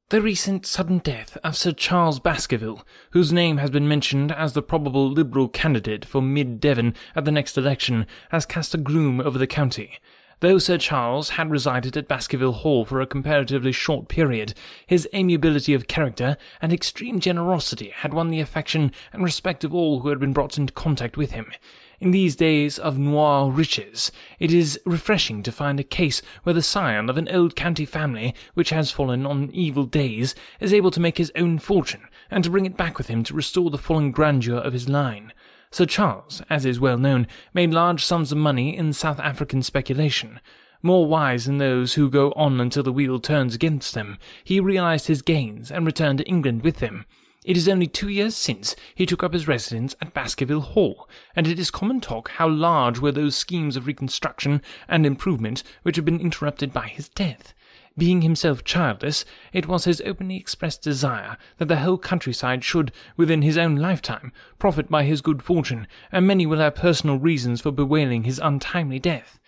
The 0.08 0.22
recent 0.22 0.64
sudden 0.64 1.00
death 1.00 1.36
of 1.44 1.54
Sir 1.54 1.72
Charles 1.72 2.18
Baskerville, 2.18 2.84
whose 3.10 3.30
name 3.30 3.58
has 3.58 3.68
been 3.68 3.86
mentioned 3.86 4.32
as 4.32 4.54
the 4.54 4.62
probable 4.62 5.10
Liberal 5.10 5.48
candidate 5.48 6.06
for 6.06 6.22
Mid 6.22 6.60
Devon 6.60 6.94
at 7.14 7.26
the 7.26 7.30
next 7.30 7.58
election, 7.58 8.06
has 8.30 8.46
cast 8.46 8.74
a 8.74 8.78
gloom 8.78 9.20
over 9.20 9.38
the 9.38 9.46
county, 9.46 9.98
Though 10.40 10.56
Sir 10.56 10.78
Charles 10.78 11.30
had 11.30 11.50
resided 11.50 11.98
at 11.98 12.08
Baskerville 12.08 12.52
Hall 12.52 12.86
for 12.86 13.02
a 13.02 13.06
comparatively 13.06 13.72
short 13.72 14.08
period, 14.08 14.54
his 14.86 15.06
amiability 15.12 15.74
of 15.74 15.86
character 15.86 16.38
and 16.62 16.72
extreme 16.72 17.20
generosity 17.20 17.92
had 17.94 18.14
won 18.14 18.30
the 18.30 18.40
affection 18.40 18.90
and 19.12 19.22
respect 19.22 19.64
of 19.64 19.74
all 19.74 20.00
who 20.00 20.08
had 20.08 20.18
been 20.18 20.32
brought 20.32 20.56
into 20.56 20.72
contact 20.72 21.18
with 21.18 21.32
him. 21.32 21.52
In 22.00 22.10
these 22.10 22.36
days 22.36 22.78
of 22.78 22.98
nouveaux 22.98 23.50
riches, 23.50 24.10
it 24.38 24.50
is 24.50 24.80
refreshing 24.86 25.42
to 25.42 25.52
find 25.52 25.78
a 25.78 25.84
case 25.84 26.22
where 26.44 26.54
the 26.54 26.62
scion 26.62 27.10
of 27.10 27.18
an 27.18 27.28
old 27.28 27.54
county 27.54 27.84
family, 27.84 28.34
which 28.54 28.70
has 28.70 28.90
fallen 28.90 29.26
on 29.26 29.50
evil 29.52 29.84
days, 29.84 30.34
is 30.58 30.72
able 30.72 30.90
to 30.90 31.00
make 31.00 31.18
his 31.18 31.30
own 31.36 31.58
fortune, 31.58 32.08
and 32.30 32.44
to 32.44 32.50
bring 32.50 32.64
it 32.64 32.78
back 32.78 32.96
with 32.96 33.08
him 33.08 33.22
to 33.24 33.34
restore 33.34 33.68
the 33.68 33.76
fallen 33.76 34.10
grandeur 34.10 34.56
of 34.56 34.72
his 34.72 34.88
line. 34.88 35.34
Sir 35.72 35.86
Charles, 35.86 36.42
as 36.50 36.66
is 36.66 36.80
well 36.80 36.98
known, 36.98 37.28
made 37.54 37.70
large 37.72 38.04
sums 38.04 38.32
of 38.32 38.38
money 38.38 38.76
in 38.76 38.92
South 38.92 39.20
African 39.20 39.62
speculation. 39.62 40.40
More 40.82 41.06
wise 41.06 41.44
than 41.44 41.58
those 41.58 41.94
who 41.94 42.10
go 42.10 42.32
on 42.32 42.60
until 42.60 42.82
the 42.82 42.92
wheel 42.92 43.20
turns 43.20 43.54
against 43.54 43.94
them, 43.94 44.18
he 44.42 44.58
realized 44.58 45.06
his 45.06 45.22
gains 45.22 45.70
and 45.70 45.86
returned 45.86 46.18
to 46.18 46.24
England 46.24 46.62
with 46.62 46.78
them. 46.78 47.06
It 47.44 47.56
is 47.56 47.68
only 47.68 47.86
two 47.86 48.08
years 48.08 48.34
since 48.34 48.74
he 48.96 49.06
took 49.06 49.22
up 49.22 49.32
his 49.32 49.46
residence 49.46 49.94
at 50.02 50.12
Baskerville 50.12 50.60
Hall, 50.60 51.08
and 51.36 51.46
it 51.46 51.60
is 51.60 51.70
common 51.70 52.00
talk 52.00 52.30
how 52.30 52.48
large 52.48 52.98
were 52.98 53.12
those 53.12 53.36
schemes 53.36 53.76
of 53.76 53.86
reconstruction 53.86 54.62
and 54.88 55.06
improvement 55.06 55.62
which 55.84 55.94
had 55.94 56.04
been 56.04 56.20
interrupted 56.20 56.72
by 56.72 56.88
his 56.88 57.08
death. 57.08 57.54
Being 57.98 58.22
himself 58.22 58.64
childless, 58.64 59.24
it 59.52 59.66
was 59.66 59.84
his 59.84 60.00
openly 60.06 60.36
expressed 60.36 60.82
desire 60.82 61.36
that 61.58 61.66
the 61.66 61.80
whole 61.80 61.98
countryside 61.98 62.64
should, 62.64 62.92
within 63.16 63.42
his 63.42 63.58
own 63.58 63.76
lifetime, 63.76 64.32
profit 64.58 64.88
by 64.88 65.04
his 65.04 65.20
good 65.20 65.42
fortune, 65.42 65.86
and 66.12 66.26
many 66.26 66.46
will 66.46 66.60
have 66.60 66.76
personal 66.76 67.18
reasons 67.18 67.60
for 67.60 67.72
bewailing 67.72 68.22
his 68.22 68.38
untimely 68.38 68.98
death. 68.98 69.40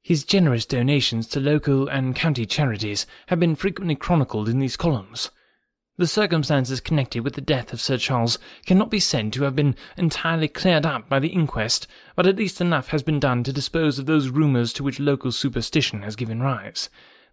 His 0.00 0.24
generous 0.24 0.64
donations 0.64 1.26
to 1.28 1.40
local 1.40 1.88
and 1.88 2.14
county 2.14 2.46
charities 2.46 3.04
have 3.26 3.40
been 3.40 3.56
frequently 3.56 3.96
chronicled 3.96 4.48
in 4.48 4.58
these 4.58 4.76
columns. 4.76 5.30
The 5.98 6.06
circumstances 6.06 6.80
connected 6.80 7.24
with 7.24 7.34
the 7.34 7.40
death 7.40 7.72
of 7.72 7.80
Sir 7.80 7.98
Charles 7.98 8.38
cannot 8.64 8.88
be 8.88 9.00
said 9.00 9.32
to 9.32 9.42
have 9.42 9.56
been 9.56 9.74
entirely 9.96 10.46
cleared 10.46 10.86
up 10.86 11.08
by 11.08 11.18
the 11.18 11.28
inquest, 11.28 11.88
but 12.14 12.26
at 12.26 12.36
least 12.36 12.60
enough 12.60 12.88
has 12.88 13.02
been 13.02 13.18
done 13.18 13.42
to 13.42 13.52
dispose 13.52 13.98
of 13.98 14.06
those 14.06 14.28
rumours 14.28 14.72
to 14.74 14.84
which 14.84 15.00
local 15.00 15.32
superstition 15.32 16.02
has 16.02 16.14
given 16.14 16.40
rise. 16.40 16.88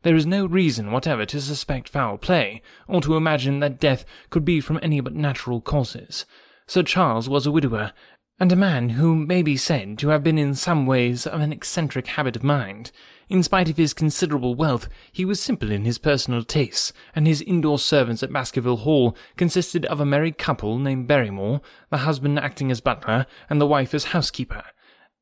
There 0.05 0.15
is 0.15 0.27
no 0.27 0.45
reason 0.45 0.91
whatever 0.91 1.25
to 1.25 1.41
suspect 1.41 1.89
foul 1.89 2.19
play, 2.19 2.61
or 2.87 3.01
to 3.01 3.15
imagine 3.15 3.59
that 3.61 3.79
death 3.79 4.05
could 4.29 4.45
be 4.45 4.61
from 4.61 4.79
any 4.83 4.99
but 4.99 5.15
natural 5.15 5.61
causes. 5.61 6.27
Sir 6.67 6.83
Charles 6.83 7.27
was 7.27 7.47
a 7.47 7.51
widower, 7.51 7.91
and 8.39 8.51
a 8.51 8.55
man 8.55 8.89
who 8.89 9.15
may 9.15 9.41
be 9.41 9.57
said 9.57 9.97
to 9.97 10.09
have 10.09 10.21
been 10.21 10.37
in 10.37 10.53
some 10.53 10.85
ways 10.85 11.25
of 11.25 11.41
an 11.41 11.51
eccentric 11.51 12.05
habit 12.05 12.35
of 12.35 12.43
mind. 12.43 12.91
In 13.29 13.41
spite 13.41 13.67
of 13.67 13.77
his 13.77 13.95
considerable 13.95 14.53
wealth, 14.53 14.89
he 15.11 15.25
was 15.25 15.41
simple 15.41 15.71
in 15.71 15.85
his 15.85 15.97
personal 15.97 16.43
tastes, 16.43 16.93
and 17.15 17.25
his 17.25 17.41
indoor 17.41 17.79
servants 17.79 18.21
at 18.21 18.31
Baskerville 18.31 18.77
Hall 18.77 19.17
consisted 19.37 19.87
of 19.87 19.99
a 19.99 20.05
married 20.05 20.37
couple 20.37 20.77
named 20.77 21.07
Barrymore, 21.07 21.61
the 21.89 22.05
husband 22.05 22.37
acting 22.37 22.69
as 22.69 22.79
butler, 22.79 23.25
and 23.49 23.59
the 23.59 23.65
wife 23.65 23.95
as 23.95 24.03
housekeeper. 24.03 24.65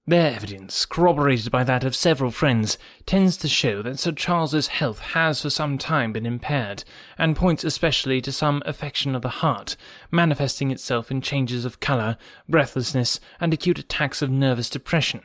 Their 0.06 0.36
evidence, 0.36 0.86
corroborated 0.86 1.50
by 1.50 1.64
that 1.64 1.86
of 1.86 1.96
several 1.96 2.30
friends, 2.30 2.78
tends 3.06 3.38
to 3.38 3.48
show 3.48 3.82
that 3.84 4.00
Sir 4.00 4.12
Charles's 4.12 4.68
health 4.68 5.00
has 5.00 5.42
for 5.42 5.50
some 5.50 5.78
time 5.78 6.12
been 6.12 6.26
impaired, 6.26 6.84
and 7.18 7.38
points 7.38 7.64
especially 7.64 8.20
to 8.22 8.34
some 8.34 8.62
affection 8.66 9.16
of 9.16 9.22
the 9.22 9.30
heart, 9.30 9.78
manifesting 10.12 10.72
itself 10.72 11.10
in 11.10 11.22
changes 11.22 11.64
of 11.64 11.80
colour, 11.80 12.18
breathlessness, 12.50 13.22
and 13.40 13.54
acute 13.54 13.80
attacks 13.80 14.22
of 14.22 14.30
nervous 14.30 14.70
depression. 14.70 15.22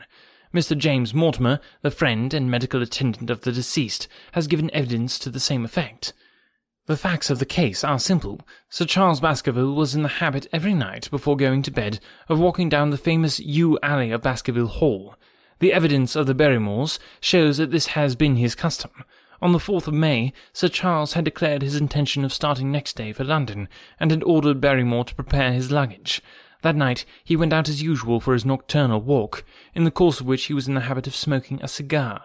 Mr. 0.54 0.78
James 0.78 1.12
Mortimer, 1.12 1.58
the 1.82 1.90
friend 1.90 2.32
and 2.32 2.48
medical 2.48 2.80
attendant 2.80 3.30
of 3.30 3.40
the 3.40 3.50
deceased, 3.50 4.06
has 4.32 4.46
given 4.46 4.70
evidence 4.72 5.18
to 5.18 5.28
the 5.28 5.40
same 5.40 5.64
effect. 5.64 6.12
The 6.88 6.96
facts 6.96 7.28
of 7.28 7.38
the 7.38 7.44
case 7.44 7.84
are 7.84 7.98
simple. 7.98 8.40
Sir 8.70 8.86
Charles 8.86 9.20
Baskerville 9.20 9.74
was 9.74 9.94
in 9.94 10.02
the 10.02 10.08
habit 10.08 10.46
every 10.54 10.72
night 10.72 11.10
before 11.10 11.36
going 11.36 11.60
to 11.64 11.70
bed 11.70 12.00
of 12.30 12.40
walking 12.40 12.70
down 12.70 12.88
the 12.88 12.96
famous 12.96 13.38
yew 13.38 13.78
alley 13.82 14.10
of 14.10 14.22
Baskerville 14.22 14.68
Hall. 14.68 15.14
The 15.58 15.74
evidence 15.74 16.16
of 16.16 16.26
the 16.26 16.34
Barrymores 16.34 16.98
shows 17.20 17.58
that 17.58 17.70
this 17.70 17.88
has 17.88 18.16
been 18.16 18.36
his 18.36 18.54
custom. 18.54 19.04
On 19.42 19.52
the 19.52 19.58
4th 19.58 19.86
of 19.86 19.92
May, 19.92 20.32
Sir 20.54 20.68
Charles 20.68 21.12
had 21.12 21.26
declared 21.26 21.60
his 21.60 21.76
intention 21.76 22.24
of 22.24 22.32
starting 22.32 22.72
next 22.72 22.96
day 22.96 23.12
for 23.12 23.22
London, 23.22 23.68
and 24.00 24.10
had 24.10 24.22
ordered 24.22 24.58
Barrymore 24.58 25.04
to 25.04 25.14
prepare 25.14 25.52
his 25.52 25.70
luggage. 25.70 26.22
That 26.62 26.74
night 26.74 27.04
he 27.22 27.36
went 27.36 27.52
out 27.52 27.68
as 27.68 27.82
usual 27.82 28.18
for 28.18 28.32
his 28.32 28.46
nocturnal 28.46 29.02
walk, 29.02 29.44
in 29.74 29.84
the 29.84 29.90
course 29.90 30.20
of 30.20 30.26
which 30.26 30.44
he 30.44 30.54
was 30.54 30.66
in 30.66 30.72
the 30.72 30.80
habit 30.80 31.06
of 31.06 31.14
smoking 31.14 31.60
a 31.62 31.68
cigar. 31.68 32.22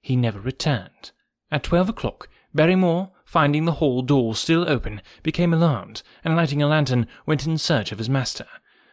He 0.00 0.16
never 0.16 0.40
returned. 0.40 1.10
At 1.50 1.62
twelve 1.62 1.90
o'clock, 1.90 2.30
Barrymore, 2.54 3.10
finding 3.28 3.66
the 3.66 3.72
hall 3.72 4.00
door 4.00 4.34
still 4.34 4.66
open, 4.66 5.02
became 5.22 5.52
alarmed, 5.52 6.02
and 6.24 6.34
lighting 6.34 6.62
a 6.62 6.66
lantern, 6.66 7.06
went 7.26 7.44
in 7.46 7.58
search 7.58 7.92
of 7.92 7.98
his 7.98 8.08
master. 8.08 8.46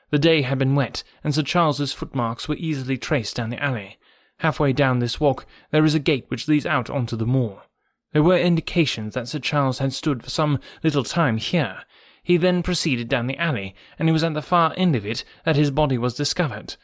The 0.09 0.19
day 0.19 0.41
had 0.41 0.57
been 0.57 0.75
wet, 0.75 1.05
and 1.23 1.33
Sir 1.33 1.41
Charles's 1.41 1.93
footmarks 1.93 2.49
were 2.49 2.57
easily 2.57 2.97
traced 2.97 3.37
down 3.37 3.49
the 3.49 3.63
alley. 3.63 3.97
Halfway 4.39 4.73
down 4.73 4.99
this 4.99 5.21
walk 5.21 5.45
there 5.71 5.85
is 5.85 5.95
a 5.95 5.99
gate 5.99 6.25
which 6.27 6.49
leads 6.49 6.65
out 6.65 6.89
onto 6.89 7.15
the 7.15 7.25
moor. 7.25 7.63
There 8.11 8.23
were 8.23 8.37
indications 8.37 9.13
that 9.13 9.29
Sir 9.29 9.39
Charles 9.39 9.79
had 9.79 9.93
stood 9.93 10.21
for 10.21 10.29
some 10.29 10.59
little 10.83 11.05
time 11.05 11.37
here. 11.37 11.83
He 12.21 12.35
then 12.35 12.61
proceeded 12.61 13.07
down 13.07 13.27
the 13.27 13.37
alley, 13.37 13.73
and 13.97 14.09
it 14.09 14.11
was 14.11 14.23
at 14.23 14.33
the 14.33 14.41
far 14.41 14.73
end 14.75 14.97
of 14.97 15.05
it 15.05 15.23
that 15.45 15.55
his 15.55 15.71
body 15.71 15.97
was 15.97 16.13
discovered. 16.13 16.75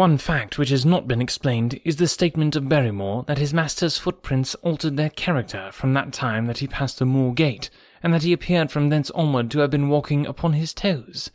One 0.00 0.16
fact 0.16 0.56
which 0.56 0.70
has 0.70 0.86
not 0.86 1.06
been 1.06 1.20
explained 1.20 1.78
is 1.84 1.96
the 1.96 2.08
statement 2.08 2.56
of 2.56 2.70
Barrymore 2.70 3.22
that 3.24 3.36
his 3.36 3.52
master's 3.52 3.98
footprints 3.98 4.54
altered 4.62 4.96
their 4.96 5.10
character 5.10 5.68
from 5.74 5.92
that 5.92 6.10
time 6.10 6.46
that 6.46 6.56
he 6.56 6.66
passed 6.66 6.98
the 6.98 7.04
moor 7.04 7.34
gate, 7.34 7.68
and 8.02 8.14
that 8.14 8.22
he 8.22 8.32
appeared 8.32 8.70
from 8.70 8.88
thence 8.88 9.10
onward 9.10 9.50
to 9.50 9.58
have 9.58 9.68
been 9.68 9.90
walking 9.90 10.24
upon 10.24 10.54
his 10.54 10.72
toes. 10.72 11.30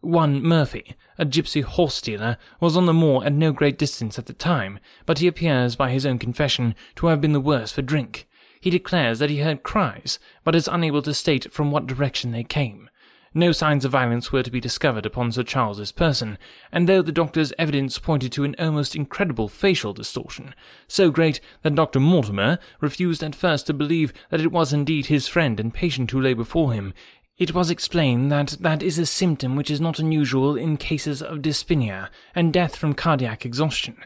One 0.00 0.42
Murphy, 0.42 0.96
a 1.16 1.24
gipsy 1.24 1.60
horse 1.60 2.00
dealer, 2.00 2.38
was 2.58 2.76
on 2.76 2.86
the 2.86 2.92
moor 2.92 3.24
at 3.24 3.32
no 3.32 3.52
great 3.52 3.78
distance 3.78 4.18
at 4.18 4.26
the 4.26 4.32
time, 4.32 4.80
but 5.06 5.20
he 5.20 5.28
appears, 5.28 5.76
by 5.76 5.90
his 5.90 6.04
own 6.04 6.18
confession, 6.18 6.74
to 6.96 7.06
have 7.06 7.20
been 7.20 7.34
the 7.34 7.38
worse 7.38 7.70
for 7.70 7.82
drink. 7.82 8.26
He 8.60 8.68
declares 8.68 9.20
that 9.20 9.30
he 9.30 9.42
heard 9.42 9.62
cries, 9.62 10.18
but 10.42 10.56
is 10.56 10.66
unable 10.66 11.02
to 11.02 11.14
state 11.14 11.52
from 11.52 11.70
what 11.70 11.86
direction 11.86 12.32
they 12.32 12.42
came. 12.42 12.90
No 13.34 13.52
signs 13.52 13.84
of 13.84 13.92
violence 13.92 14.32
were 14.32 14.42
to 14.42 14.50
be 14.50 14.60
discovered 14.60 15.04
upon 15.04 15.32
Sir 15.32 15.42
Charles's 15.42 15.92
person, 15.92 16.38
and 16.72 16.88
though 16.88 17.02
the 17.02 17.12
doctor's 17.12 17.52
evidence 17.58 17.98
pointed 17.98 18.32
to 18.32 18.44
an 18.44 18.56
almost 18.58 18.96
incredible 18.96 19.48
facial 19.48 19.92
distortion, 19.92 20.54
so 20.86 21.10
great 21.10 21.40
that 21.62 21.74
Dr. 21.74 22.00
Mortimer 22.00 22.58
refused 22.80 23.22
at 23.22 23.34
first 23.34 23.66
to 23.66 23.74
believe 23.74 24.14
that 24.30 24.40
it 24.40 24.50
was 24.50 24.72
indeed 24.72 25.06
his 25.06 25.28
friend 25.28 25.60
and 25.60 25.74
patient 25.74 26.10
who 26.10 26.20
lay 26.20 26.32
before 26.32 26.72
him, 26.72 26.94
it 27.38 27.54
was 27.54 27.70
explained 27.70 28.32
that 28.32 28.56
that 28.60 28.82
is 28.82 28.98
a 28.98 29.06
symptom 29.06 29.54
which 29.54 29.70
is 29.70 29.80
not 29.80 30.00
unusual 30.00 30.56
in 30.56 30.76
cases 30.76 31.22
of 31.22 31.38
dyspnea 31.38 32.08
and 32.34 32.52
death 32.52 32.74
from 32.74 32.94
cardiac 32.94 33.46
exhaustion. 33.46 33.96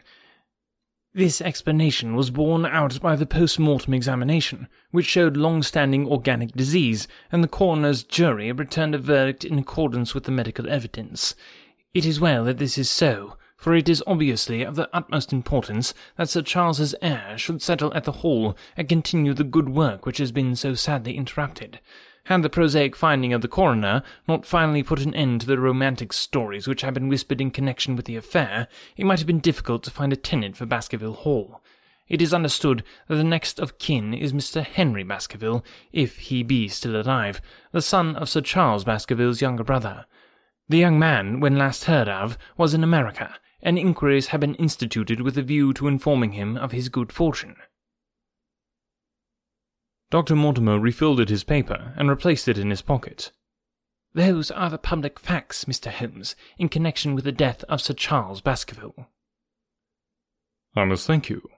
This 1.15 1.41
explanation 1.41 2.15
was 2.15 2.31
borne 2.31 2.65
out 2.65 2.99
by 2.99 3.15
the 3.15 3.27
post-mortem 3.27 3.93
examination, 3.93 4.67
which 4.89 5.05
showed 5.05 5.37
long-standing 5.37 6.07
organic 6.07 6.53
disease, 6.53 7.07
and 7.31 7.43
the 7.43 7.47
coroner's 7.47 8.01
jury 8.01 8.51
returned 8.51 8.95
a 8.95 8.97
verdict 8.97 9.45
in 9.45 9.59
accordance 9.59 10.15
with 10.15 10.23
the 10.23 10.31
medical 10.31 10.67
evidence. 10.67 11.35
It 11.93 12.03
is 12.03 12.19
well 12.19 12.45
that 12.45 12.57
this 12.57 12.79
is 12.79 12.89
so, 12.89 13.37
for 13.55 13.75
it 13.75 13.87
is 13.87 14.03
obviously 14.07 14.63
of 14.63 14.75
the 14.75 14.89
utmost 14.91 15.31
importance 15.31 15.93
that 16.17 16.29
Sir 16.29 16.41
Charles's 16.41 16.95
heir 16.99 17.37
should 17.37 17.61
settle 17.61 17.93
at 17.93 18.05
the 18.05 18.11
Hall 18.23 18.57
and 18.75 18.89
continue 18.89 19.35
the 19.35 19.43
good 19.43 19.69
work 19.69 20.07
which 20.07 20.17
has 20.17 20.31
been 20.31 20.55
so 20.55 20.73
sadly 20.73 21.15
interrupted. 21.15 21.79
Had 22.27 22.41
the 22.41 22.49
prosaic 22.49 22.95
finding 22.95 23.33
of 23.33 23.41
the 23.41 23.49
coroner 23.49 24.01
not 24.29 24.45
finally 24.45 24.81
put 24.81 25.01
an 25.01 25.13
end 25.13 25.41
to 25.41 25.47
the 25.47 25.59
romantic 25.59 26.13
stories 26.13 26.67
which 26.69 26.81
had 26.81 26.93
been 26.93 27.09
whispered 27.09 27.41
in 27.41 27.51
connection 27.51 27.97
with 27.97 28.05
the 28.05 28.15
affair, 28.15 28.69
it 28.95 29.05
might 29.05 29.19
have 29.19 29.27
been 29.27 29.39
difficult 29.39 29.83
to 29.83 29.91
find 29.91 30.13
a 30.13 30.15
tenant 30.15 30.55
for 30.55 30.65
Baskerville 30.65 31.13
Hall. 31.15 31.61
It 32.07 32.21
is 32.21 32.33
understood 32.33 32.83
that 33.09 33.15
the 33.15 33.25
next 33.25 33.59
of 33.59 33.77
kin 33.77 34.13
is 34.13 34.31
Mr. 34.31 34.63
Henry 34.63 35.03
Baskerville, 35.03 35.65
if 35.91 36.17
he 36.17 36.43
be 36.43 36.69
still 36.69 36.95
alive, 36.95 37.41
the 37.71 37.81
son 37.81 38.15
of 38.15 38.29
Sir 38.29 38.41
Charles 38.41 38.85
Baskerville's 38.85 39.41
younger 39.41 39.63
brother. 39.63 40.05
The 40.69 40.77
young 40.77 40.97
man, 40.97 41.41
when 41.41 41.57
last 41.57 41.85
heard 41.85 42.07
of, 42.07 42.37
was 42.57 42.73
in 42.73 42.85
America, 42.85 43.35
and 43.61 43.77
inquiries 43.77 44.27
have 44.27 44.39
been 44.39 44.55
instituted 44.55 45.21
with 45.21 45.37
a 45.37 45.41
view 45.41 45.73
to 45.73 45.89
informing 45.89 46.33
him 46.33 46.55
of 46.55 46.71
his 46.71 46.87
good 46.87 47.11
fortune. 47.11 47.57
Dr. 50.13 50.35
Mortimer 50.35 50.77
refilled 50.77 51.27
his 51.27 51.43
paper 51.43 51.91
and 51.97 52.07
replaced 52.07 52.47
it 52.47 52.59
in 52.59 52.69
his 52.69 52.83
pocket. 52.83 53.31
Those 54.13 54.51
are 54.51 54.69
the 54.69 54.77
public 54.77 55.19
facts, 55.19 55.65
Mr. 55.65 55.89
Holmes, 55.89 56.35
in 56.55 56.69
connection 56.69 57.15
with 57.15 57.23
the 57.23 57.31
death 57.31 57.63
of 57.63 57.81
Sir 57.81 57.95
Charles 57.95 58.39
Baskerville. 58.39 59.07
I 60.75 60.85
must 60.85 61.07
thank 61.07 61.31
you, 61.31 61.49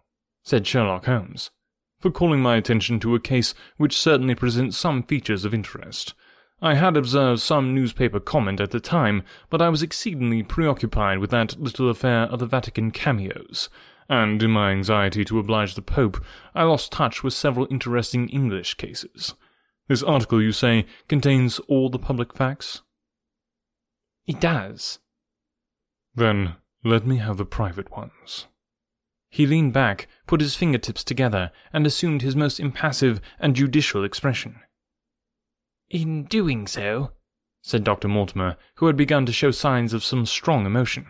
said 0.41 0.65
Sherlock 0.65 1.03
Holmes, 1.03 1.51
for 1.99 2.09
calling 2.09 2.39
my 2.39 2.55
attention 2.55 2.97
to 3.01 3.13
a 3.13 3.19
case 3.19 3.53
which 3.75 3.99
certainly 3.99 4.35
presents 4.35 4.77
some 4.77 5.03
features 5.03 5.43
of 5.43 5.53
interest. 5.53 6.13
I 6.61 6.75
had 6.75 6.95
observed 6.95 7.41
some 7.41 7.75
newspaper 7.75 8.21
comment 8.21 8.61
at 8.61 8.71
the 8.71 8.79
time, 8.79 9.23
but 9.49 9.61
I 9.61 9.67
was 9.67 9.83
exceedingly 9.83 10.43
preoccupied 10.43 11.19
with 11.19 11.31
that 11.31 11.59
little 11.59 11.89
affair 11.89 12.21
of 12.21 12.39
the 12.39 12.45
Vatican 12.45 12.91
cameos, 12.91 13.67
and 14.09 14.41
in 14.43 14.51
my 14.51 14.71
anxiety 14.71 15.25
to 15.25 15.39
oblige 15.39 15.75
the 15.75 15.81
Pope, 15.81 16.23
I 16.53 16.63
lost 16.63 16.91
touch 16.91 17.23
with 17.23 17.33
several 17.33 17.67
interesting 17.69 18.29
English 18.29 18.75
cases. 18.75 19.33
This 19.87 20.03
article, 20.03 20.41
you 20.41 20.51
say, 20.51 20.85
contains 21.07 21.59
all 21.67 21.89
the 21.89 21.99
public 21.99 22.33
facts? 22.33 22.81
It 24.25 24.39
does. 24.39 24.99
Then 26.15 26.55
let 26.83 27.05
me 27.05 27.17
have 27.17 27.37
the 27.37 27.45
private 27.45 27.91
ones. 27.91 28.47
He 29.29 29.45
leaned 29.45 29.73
back, 29.73 30.07
put 30.27 30.41
his 30.41 30.55
fingertips 30.55 31.03
together, 31.03 31.51
and 31.73 31.85
assumed 31.85 32.21
his 32.21 32.35
most 32.35 32.59
impassive 32.59 33.19
and 33.39 33.55
judicial 33.55 34.03
expression. 34.03 34.61
In 35.89 36.23
doing 36.23 36.67
so, 36.67 37.11
said 37.61 37.83
Dr. 37.83 38.07
Mortimer, 38.07 38.57
who 38.75 38.87
had 38.87 38.95
begun 38.95 39.25
to 39.25 39.33
show 39.33 39.51
signs 39.51 39.93
of 39.93 40.03
some 40.03 40.25
strong 40.25 40.65
emotion, 40.65 41.07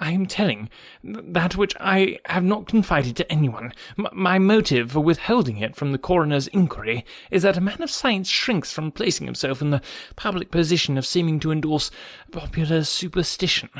I 0.00 0.10
am 0.10 0.26
telling 0.26 0.70
that 1.04 1.56
which 1.56 1.74
I 1.78 2.18
have 2.26 2.42
not 2.42 2.66
confided 2.66 3.16
to 3.16 3.32
anyone. 3.32 3.72
M- 3.96 4.08
my 4.12 4.40
motive 4.40 4.90
for 4.92 5.00
withholding 5.00 5.58
it 5.58 5.76
from 5.76 5.92
the 5.92 5.98
coroner's 5.98 6.48
inquiry 6.48 7.04
is 7.30 7.42
that 7.44 7.56
a 7.56 7.60
man 7.60 7.80
of 7.80 7.90
science 7.90 8.28
shrinks 8.28 8.72
from 8.72 8.90
placing 8.90 9.26
himself 9.26 9.62
in 9.62 9.70
the 9.70 9.82
public 10.16 10.50
position 10.50 10.98
of 10.98 11.06
seeming 11.06 11.38
to 11.40 11.52
endorse 11.52 11.92
popular 12.32 12.82
superstition. 12.82 13.70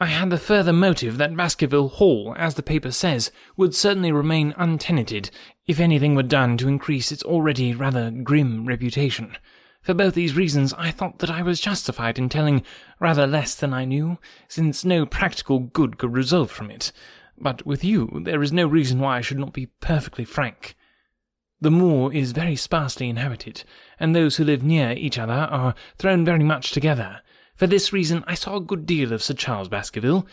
I 0.00 0.06
had 0.06 0.30
the 0.30 0.38
further 0.38 0.72
motive 0.72 1.18
that 1.18 1.36
Baskerville 1.36 1.88
Hall, 1.88 2.34
as 2.38 2.54
the 2.54 2.62
paper 2.62 2.90
says, 2.90 3.30
would 3.56 3.74
certainly 3.74 4.12
remain 4.12 4.54
untenanted 4.56 5.30
if 5.66 5.78
anything 5.78 6.14
were 6.14 6.22
done 6.22 6.56
to 6.56 6.68
increase 6.68 7.12
its 7.12 7.22
already 7.22 7.74
rather 7.74 8.10
grim 8.10 8.66
reputation. 8.66 9.36
For 9.84 9.92
both 9.92 10.14
these 10.14 10.34
reasons, 10.34 10.72
I 10.78 10.90
thought 10.90 11.18
that 11.18 11.30
I 11.30 11.42
was 11.42 11.60
justified 11.60 12.18
in 12.18 12.30
telling 12.30 12.62
rather 12.98 13.26
less 13.26 13.54
than 13.54 13.74
I 13.74 13.84
knew, 13.84 14.18
since 14.48 14.82
no 14.82 15.04
practical 15.04 15.58
good 15.58 15.98
could 15.98 16.14
result 16.14 16.48
from 16.48 16.70
it. 16.70 16.90
But 17.36 17.66
with 17.66 17.84
you, 17.84 18.22
there 18.24 18.42
is 18.42 18.50
no 18.50 18.66
reason 18.66 18.98
why 18.98 19.18
I 19.18 19.20
should 19.20 19.38
not 19.38 19.52
be 19.52 19.66
perfectly 19.80 20.24
frank. 20.24 20.74
The 21.60 21.70
moor 21.70 22.14
is 22.14 22.32
very 22.32 22.56
sparsely 22.56 23.10
inhabited, 23.10 23.64
and 24.00 24.16
those 24.16 24.36
who 24.36 24.44
live 24.44 24.62
near 24.62 24.92
each 24.92 25.18
other 25.18 25.32
are 25.32 25.74
thrown 25.98 26.24
very 26.24 26.44
much 26.44 26.70
together. 26.70 27.20
For 27.54 27.66
this 27.66 27.92
reason, 27.92 28.24
I 28.26 28.34
saw 28.34 28.56
a 28.56 28.60
good 28.60 28.86
deal 28.86 29.12
of 29.12 29.22
Sir 29.22 29.34
Charles 29.34 29.68
Baskerville, 29.68 30.26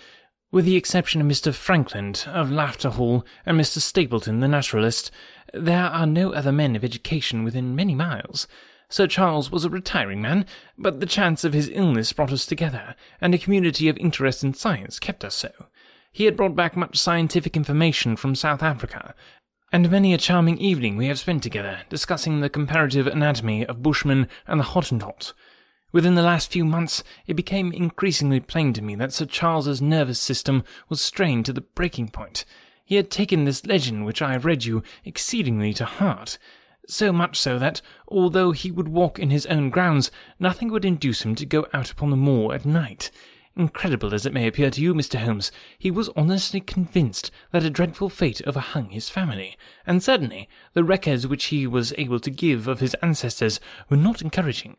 with 0.54 0.64
the 0.64 0.78
exception 0.78 1.20
of 1.20 1.28
Mr. 1.28 1.54
Frankland 1.54 2.26
of 2.28 2.50
Lafter 2.50 2.92
Hall 2.92 3.26
and 3.46 3.60
Mr. 3.60 3.80
Stapleton, 3.80 4.40
the 4.40 4.48
naturalist. 4.48 5.12
There 5.54 5.88
are 5.88 6.06
no 6.06 6.32
other 6.32 6.54
men 6.54 6.78
of 6.78 6.86
education 6.86 7.44
within 7.44 7.76
many 7.76 7.96
miles. 7.96 8.48
Sir 8.92 9.08
Charles 9.08 9.50
was 9.50 9.64
a 9.64 9.70
retiring 9.70 10.22
man, 10.22 10.46
but 10.78 11.00
the 11.00 11.06
chance 11.06 11.46
of 11.46 11.54
his 11.54 11.72
illness 11.74 12.12
brought 12.12 12.34
us 12.34 12.46
together, 12.46 12.94
and 13.22 13.34
a 13.34 13.38
community 13.38 13.88
of 13.88 13.98
interest 13.98 14.44
in 14.44 14.54
science 14.54 15.00
kept 15.00 15.24
us 15.24 15.34
so. 15.34 15.50
He 16.12 16.26
had 16.26 16.36
brought 16.36 16.58
back 16.58 16.76
much 16.76 16.98
scientific 16.98 17.56
information 17.56 18.18
from 18.18 18.36
South 18.36 18.62
Africa, 18.62 19.16
and 19.72 19.90
many 19.90 20.14
a 20.14 20.18
charming 20.18 20.58
evening 20.58 20.98
we 20.98 21.08
have 21.08 21.20
spent 21.20 21.42
together, 21.42 21.84
discussing 21.88 22.42
the 22.42 22.50
comparative 22.50 23.08
anatomy 23.08 23.66
of 23.66 23.82
Bushmen 23.82 24.28
and 24.46 24.60
the 24.60 24.66
Hottentot. 24.66 25.32
Within 25.94 26.16
the 26.16 26.22
last 26.22 26.52
few 26.52 26.66
months, 26.66 27.02
it 27.28 27.36
became 27.36 27.72
increasingly 27.72 28.42
plain 28.42 28.74
to 28.74 28.82
me 28.82 28.96
that 28.96 29.14
Sir 29.14 29.26
Charles's 29.26 29.82
nervous 29.82 30.20
system 30.20 30.66
was 30.90 31.00
strained 31.00 31.46
to 31.46 31.54
the 31.54 31.62
breaking 31.62 32.10
point. 32.10 32.44
He 32.84 32.98
had 32.98 33.10
taken 33.10 33.46
this 33.46 33.66
legend 33.66 34.06
which 34.06 34.22
I 34.22 34.34
have 34.34 34.44
read 34.44 34.66
you 34.66 34.84
exceedingly 35.06 35.74
to 35.76 35.86
heart, 35.86 36.38
so 36.88 37.12
much 37.12 37.38
so 37.38 37.60
that, 37.60 37.82
although 38.08 38.52
he 38.52 38.72
would 38.72 38.88
walk 38.88 39.20
in 39.20 39.30
his 39.30 39.46
own 39.46 39.70
grounds, 39.70 40.12
nothing 40.40 40.72
would 40.72 40.86
induce 40.86 41.24
him 41.24 41.36
to 41.36 41.46
go 41.46 41.68
out 41.74 41.92
upon 41.92 42.10
the 42.10 42.16
moor 42.16 42.54
at 42.54 42.66
night. 42.66 43.12
Incredible 43.56 44.14
as 44.14 44.26
it 44.26 44.34
may 44.34 44.48
appear 44.48 44.72
to 44.72 44.82
you, 44.82 44.94
Mr. 44.94 45.20
Holmes, 45.20 45.52
he 45.78 45.92
was 45.92 46.10
honestly 46.16 46.62
convinced 46.62 47.32
that 47.52 47.66
a 47.66 47.70
dreadful 47.70 48.08
fate 48.08 48.42
overhung 48.48 48.90
his 48.90 49.10
family, 49.10 49.58
and 49.86 50.02
certainly 50.02 50.48
the 50.74 50.84
records 50.86 51.28
which 51.28 51.46
he 51.46 51.68
was 51.68 51.94
able 51.98 52.20
to 52.22 52.30
give 52.30 52.68
of 52.68 52.80
his 52.80 52.94
ancestors 52.96 53.60
were 53.90 53.98
not 53.98 54.22
encouraging. 54.22 54.78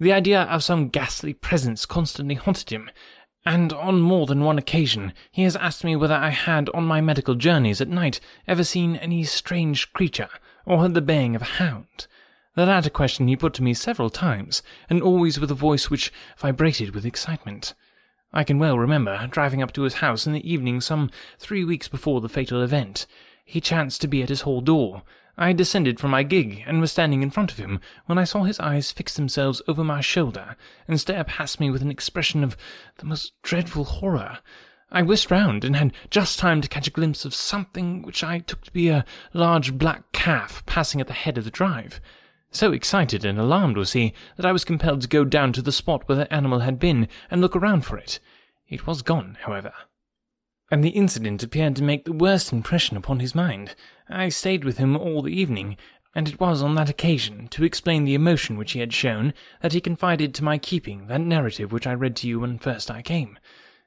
The 0.00 0.12
idea 0.12 0.42
of 0.44 0.64
some 0.64 0.88
ghastly 0.88 1.34
presence 1.34 1.84
constantly 1.84 2.34
haunted 2.34 2.70
him, 2.70 2.90
and 3.44 3.74
on 3.74 4.00
more 4.00 4.26
than 4.26 4.42
one 4.42 4.56
occasion 4.56 5.12
he 5.30 5.42
has 5.42 5.54
asked 5.56 5.84
me 5.84 5.94
whether 5.94 6.14
I 6.14 6.30
had, 6.30 6.70
on 6.70 6.84
my 6.84 7.02
medical 7.02 7.34
journeys 7.34 7.82
at 7.82 7.88
night, 7.88 8.20
ever 8.48 8.64
seen 8.64 8.96
any 8.96 9.24
strange 9.24 9.92
creature 9.92 10.30
or 10.66 10.80
heard 10.80 10.94
the 10.94 11.00
baying 11.00 11.36
of 11.36 11.42
a 11.42 11.56
hound? 11.56 12.06
The 12.54 12.66
latter 12.66 12.90
question 12.90 13.26
he 13.26 13.36
put 13.36 13.52
to 13.54 13.62
me 13.62 13.74
several 13.74 14.10
times, 14.10 14.62
and 14.88 15.02
always 15.02 15.40
with 15.40 15.50
a 15.50 15.54
voice 15.54 15.90
which 15.90 16.12
vibrated 16.38 16.94
with 16.94 17.04
excitement. 17.04 17.74
I 18.32 18.44
can 18.44 18.58
well 18.58 18.78
remember 18.78 19.26
driving 19.28 19.62
up 19.62 19.72
to 19.72 19.82
his 19.82 19.94
house 19.94 20.26
in 20.26 20.32
the 20.32 20.52
evening 20.52 20.80
some 20.80 21.10
three 21.38 21.64
weeks 21.64 21.88
before 21.88 22.20
the 22.20 22.28
fatal 22.28 22.62
event. 22.62 23.06
He 23.44 23.60
chanced 23.60 24.00
to 24.00 24.08
be 24.08 24.22
at 24.22 24.28
his 24.28 24.42
hall 24.42 24.60
door. 24.60 25.02
I 25.36 25.52
descended 25.52 26.00
from 26.00 26.12
my 26.12 26.22
gig 26.22 26.62
and 26.66 26.80
was 26.80 26.92
standing 26.92 27.22
in 27.22 27.30
front 27.30 27.52
of 27.52 27.58
him 27.58 27.80
when 28.06 28.18
I 28.18 28.24
saw 28.24 28.44
his 28.44 28.60
eyes 28.60 28.92
fix 28.92 29.14
themselves 29.14 29.62
over 29.66 29.82
my 29.82 30.00
shoulder 30.00 30.56
and 30.86 31.00
stare 31.00 31.24
past 31.24 31.60
me 31.60 31.70
with 31.70 31.82
an 31.82 31.90
expression 31.90 32.44
of 32.44 32.56
the 32.98 33.06
most 33.06 33.32
dreadful 33.42 33.84
horror. 33.84 34.38
I 34.94 35.02
whisked 35.02 35.32
round 35.32 35.64
and 35.64 35.74
had 35.74 35.92
just 36.08 36.38
time 36.38 36.60
to 36.60 36.68
catch 36.68 36.86
a 36.86 36.92
glimpse 36.92 37.24
of 37.24 37.34
something 37.34 38.02
which 38.02 38.22
I 38.22 38.38
took 38.38 38.62
to 38.62 38.70
be 38.70 38.90
a 38.90 39.04
large 39.32 39.76
black 39.76 40.12
calf 40.12 40.64
passing 40.66 41.00
at 41.00 41.08
the 41.08 41.12
head 41.12 41.36
of 41.36 41.42
the 41.44 41.50
drive. 41.50 42.00
So 42.52 42.70
excited 42.70 43.24
and 43.24 43.36
alarmed 43.36 43.76
was 43.76 43.94
he 43.94 44.14
that 44.36 44.46
I 44.46 44.52
was 44.52 44.64
compelled 44.64 45.02
to 45.02 45.08
go 45.08 45.24
down 45.24 45.52
to 45.54 45.62
the 45.62 45.72
spot 45.72 46.08
where 46.08 46.14
the 46.14 46.32
animal 46.32 46.60
had 46.60 46.78
been 46.78 47.08
and 47.28 47.40
look 47.40 47.56
around 47.56 47.84
for 47.84 47.98
it. 47.98 48.20
It 48.68 48.86
was 48.86 49.02
gone, 49.02 49.36
however. 49.40 49.72
And 50.70 50.84
the 50.84 50.90
incident 50.90 51.42
appeared 51.42 51.74
to 51.74 51.82
make 51.82 52.04
the 52.04 52.12
worst 52.12 52.52
impression 52.52 52.96
upon 52.96 53.18
his 53.18 53.34
mind. 53.34 53.74
I 54.08 54.28
stayed 54.28 54.64
with 54.64 54.78
him 54.78 54.96
all 54.96 55.22
the 55.22 55.36
evening, 55.36 55.76
and 56.14 56.28
it 56.28 56.38
was 56.38 56.62
on 56.62 56.76
that 56.76 56.88
occasion, 56.88 57.48
to 57.48 57.64
explain 57.64 58.04
the 58.04 58.14
emotion 58.14 58.56
which 58.56 58.72
he 58.72 58.78
had 58.78 58.92
shown, 58.92 59.34
that 59.60 59.72
he 59.72 59.80
confided 59.80 60.34
to 60.34 60.44
my 60.44 60.56
keeping 60.56 61.08
that 61.08 61.20
narrative 61.20 61.72
which 61.72 61.88
I 61.88 61.94
read 61.94 62.14
to 62.16 62.28
you 62.28 62.38
when 62.38 62.58
first 62.58 62.92
I 62.92 63.02
came. 63.02 63.40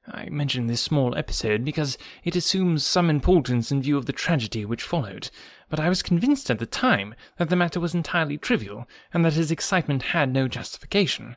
I 0.10 0.30
mention 0.30 0.68
this 0.68 0.82
small 0.82 1.18
episode 1.18 1.66
because 1.66 1.98
it 2.24 2.36
assumes 2.36 2.86
some 2.86 3.10
importance 3.10 3.72
in 3.72 3.82
view 3.82 3.98
of 3.98 4.06
the 4.06 4.14
tragedy 4.14 4.64
which 4.64 4.84
followed, 4.84 5.30
but 5.70 5.80
I 5.80 5.90
was 5.90 6.02
convinced 6.02 6.50
at 6.50 6.60
the 6.60 6.66
time 6.66 7.14
that 7.38 7.50
the 7.50 7.58
matter 7.58 7.80
was 7.80 7.94
entirely 7.94 8.38
trivial, 8.38 8.88
and 9.14 9.26
that 9.26 9.34
his 9.34 9.52
excitement 9.52 10.04
had 10.04 10.32
no 10.32 10.48
justification. 10.48 11.36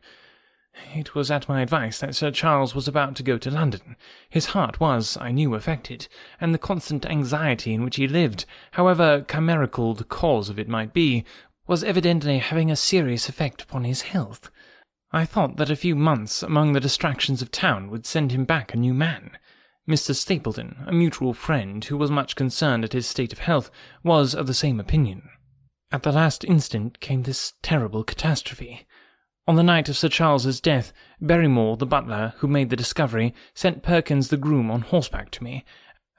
It 0.95 1.17
was 1.17 1.33
at 1.33 1.49
my 1.49 1.63
advice 1.63 1.99
that 1.99 2.15
Sir 2.15 2.31
Charles 2.31 2.75
was 2.75 2.87
about 2.87 3.17
to 3.17 3.25
go 3.25 3.39
to 3.39 3.51
London. 3.51 3.97
His 4.29 4.47
heart 4.47 4.79
was, 4.79 5.19
I 5.21 5.33
knew, 5.33 5.55
affected, 5.57 6.07
and 6.41 6.55
the 6.55 6.59
constant 6.59 7.05
anxiety 7.05 7.75
in 7.75 7.83
which 7.83 7.97
he 7.97 8.07
lived, 8.07 8.45
however 8.73 9.25
chimerical 9.29 9.95
the 9.95 10.05
cause 10.05 10.49
of 10.49 10.61
it 10.61 10.69
might 10.69 10.93
be, 10.93 11.25
was 11.67 11.83
evidently 11.83 12.39
having 12.39 12.71
a 12.71 12.77
serious 12.77 13.29
effect 13.29 13.63
upon 13.63 13.83
his 13.83 14.03
health. 14.03 14.49
I 15.13 15.25
thought 15.25 15.57
that 15.57 15.71
a 15.71 15.77
few 15.77 15.97
months 15.97 16.43
among 16.43 16.73
the 16.73 16.81
distractions 16.81 17.43
of 17.43 17.51
town 17.51 17.91
would 17.91 18.07
send 18.07 18.31
him 18.31 18.45
back 18.45 18.73
a 18.73 18.77
new 18.77 18.95
man. 18.95 19.33
Mr. 19.89 20.15
Stapleton, 20.15 20.77
a 20.87 20.93
mutual 20.93 21.35
friend 21.35 21.85
who 21.85 21.97
was 21.97 22.13
much 22.13 22.37
concerned 22.37 22.85
at 22.85 22.93
his 22.93 23.09
state 23.09 23.33
of 23.33 23.41
health, 23.41 23.73
was 24.05 24.37
of 24.37 24.47
the 24.47 24.55
same 24.55 24.79
opinion. 24.79 25.29
At 25.91 26.05
the 26.05 26.13
last 26.13 26.45
instant 26.45 27.01
came 27.01 27.25
this 27.25 27.55
terrible 27.61 28.05
catastrophe. 28.05 28.87
On 29.49 29.57
the 29.57 29.65
night 29.65 29.89
of 29.89 29.97
Sir 29.97 30.09
Charles's 30.09 30.61
death, 30.61 30.93
Barrymore, 31.21 31.77
the 31.77 31.87
butler, 31.87 32.35
who 32.37 32.47
made 32.47 32.71
the 32.71 32.77
discovery, 32.77 33.35
sent 33.53 33.83
Perkins 33.83 34.29
the 34.29 34.37
groom 34.37 34.71
on 34.71 34.83
horseback 34.83 35.33
to 35.33 35.43
me, 35.43 35.65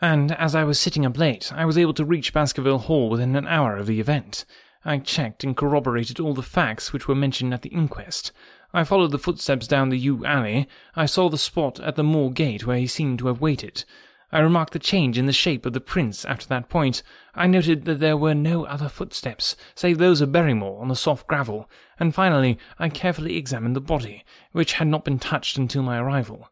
and 0.01 0.33
as 0.33 0.53
I 0.53 0.65
was 0.65 0.79
sitting 0.79 1.05
up 1.05 1.17
late, 1.17 1.53
I 1.53 1.63
was 1.63 1.77
able 1.77 1.93
to 1.93 2.03
reach 2.03 2.33
Baskerville 2.33 2.79
Hall 2.79 3.09
within 3.09 3.37
an 3.37 3.47
hour 3.47 3.77
of 3.77 3.87
the 3.87 4.01
event. 4.01 4.43
I 4.83 4.97
checked 4.97 5.45
and 5.45 5.55
corroborated 5.55 6.19
all 6.19 6.33
the 6.33 6.41
facts 6.41 6.91
which 6.91 7.07
were 7.07 7.15
mentioned 7.15 7.53
at 7.53 7.61
the 7.61 7.69
inquest. 7.69 8.31
I 8.73 8.83
followed 8.83 9.11
the 9.11 9.19
footsteps 9.19 9.67
down 9.67 9.89
the 9.89 9.97
yew 9.97 10.25
alley. 10.25 10.67
I 10.95 11.05
saw 11.05 11.29
the 11.29 11.37
spot 11.37 11.79
at 11.81 11.95
the 11.95 12.03
moor 12.03 12.31
gate 12.31 12.65
where 12.65 12.77
he 12.77 12.87
seemed 12.87 13.19
to 13.19 13.27
have 13.27 13.41
waited. 13.41 13.83
I 14.31 14.39
remarked 14.39 14.71
the 14.71 14.79
change 14.79 15.17
in 15.17 15.25
the 15.25 15.33
shape 15.33 15.65
of 15.65 15.73
the 15.73 15.81
prints 15.81 16.23
after 16.23 16.47
that 16.47 16.69
point. 16.69 17.03
I 17.35 17.47
noted 17.47 17.83
that 17.83 17.99
there 17.99 18.15
were 18.15 18.33
no 18.33 18.63
other 18.63 18.87
footsteps, 18.87 19.57
save 19.75 19.97
those 19.97 20.21
of 20.21 20.31
Barrymore 20.31 20.81
on 20.81 20.87
the 20.87 20.95
soft 20.95 21.27
gravel, 21.27 21.69
and 21.99 22.15
finally 22.15 22.57
I 22.79 22.87
carefully 22.87 23.35
examined 23.35 23.75
the 23.75 23.81
body, 23.81 24.23
which 24.53 24.73
had 24.73 24.87
not 24.87 25.03
been 25.03 25.19
touched 25.19 25.57
until 25.57 25.83
my 25.83 25.97
arrival. 25.97 26.49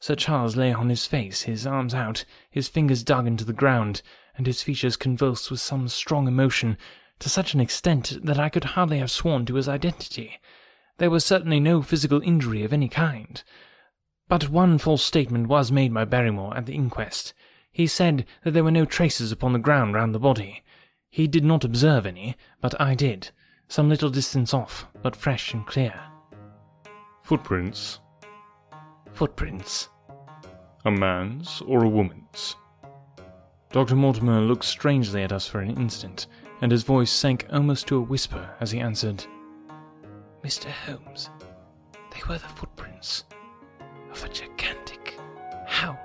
Sir 0.00 0.16
Charles 0.16 0.56
lay 0.56 0.72
on 0.72 0.88
his 0.88 1.06
face, 1.06 1.42
his 1.42 1.68
arms 1.68 1.94
out, 1.94 2.24
his 2.50 2.66
fingers 2.66 3.04
dug 3.04 3.28
into 3.28 3.44
the 3.44 3.52
ground, 3.52 4.02
and 4.36 4.48
his 4.48 4.64
features 4.64 4.96
convulsed 4.96 5.52
with 5.52 5.60
some 5.60 5.86
strong 5.86 6.26
emotion, 6.26 6.76
to 7.20 7.28
such 7.28 7.54
an 7.54 7.60
extent 7.60 8.18
that 8.24 8.40
I 8.40 8.48
could 8.48 8.64
hardly 8.64 8.98
have 8.98 9.10
sworn 9.10 9.46
to 9.46 9.54
his 9.54 9.68
identity. 9.68 10.40
There 10.98 11.10
was 11.10 11.24
certainly 11.24 11.58
no 11.58 11.82
physical 11.82 12.22
injury 12.22 12.62
of 12.62 12.72
any 12.72 12.88
kind. 12.88 13.42
But 14.28 14.48
one 14.48 14.78
false 14.78 15.04
statement 15.04 15.48
was 15.48 15.72
made 15.72 15.92
by 15.92 16.04
Barrymore 16.04 16.56
at 16.56 16.66
the 16.66 16.74
inquest. 16.74 17.34
He 17.72 17.86
said 17.86 18.24
that 18.42 18.52
there 18.52 18.64
were 18.64 18.70
no 18.70 18.84
traces 18.84 19.32
upon 19.32 19.52
the 19.52 19.58
ground 19.58 19.94
round 19.94 20.14
the 20.14 20.20
body. 20.20 20.62
He 21.10 21.26
did 21.26 21.44
not 21.44 21.64
observe 21.64 22.06
any, 22.06 22.36
but 22.60 22.80
I 22.80 22.94
did, 22.94 23.30
some 23.68 23.88
little 23.88 24.10
distance 24.10 24.54
off, 24.54 24.86
but 25.02 25.16
fresh 25.16 25.52
and 25.52 25.66
clear. 25.66 26.00
Footprints? 27.22 27.98
Footprints. 29.12 29.88
A 30.84 30.90
man's 30.90 31.62
or 31.66 31.82
a 31.82 31.88
woman's? 31.88 32.54
Dr. 33.72 33.96
Mortimer 33.96 34.40
looked 34.40 34.64
strangely 34.64 35.22
at 35.22 35.32
us 35.32 35.48
for 35.48 35.60
an 35.60 35.76
instant, 35.76 36.28
and 36.60 36.70
his 36.70 36.84
voice 36.84 37.10
sank 37.10 37.46
almost 37.52 37.88
to 37.88 37.96
a 37.96 38.00
whisper 38.00 38.50
as 38.60 38.70
he 38.70 38.78
answered, 38.78 39.24
Mr. 40.44 40.68
Holmes, 40.68 41.30
they 42.12 42.20
were 42.28 42.36
the 42.36 42.48
footprints 42.48 43.24
of 44.12 44.22
a 44.22 44.28
gigantic 44.28 45.18
hound. 45.66 45.96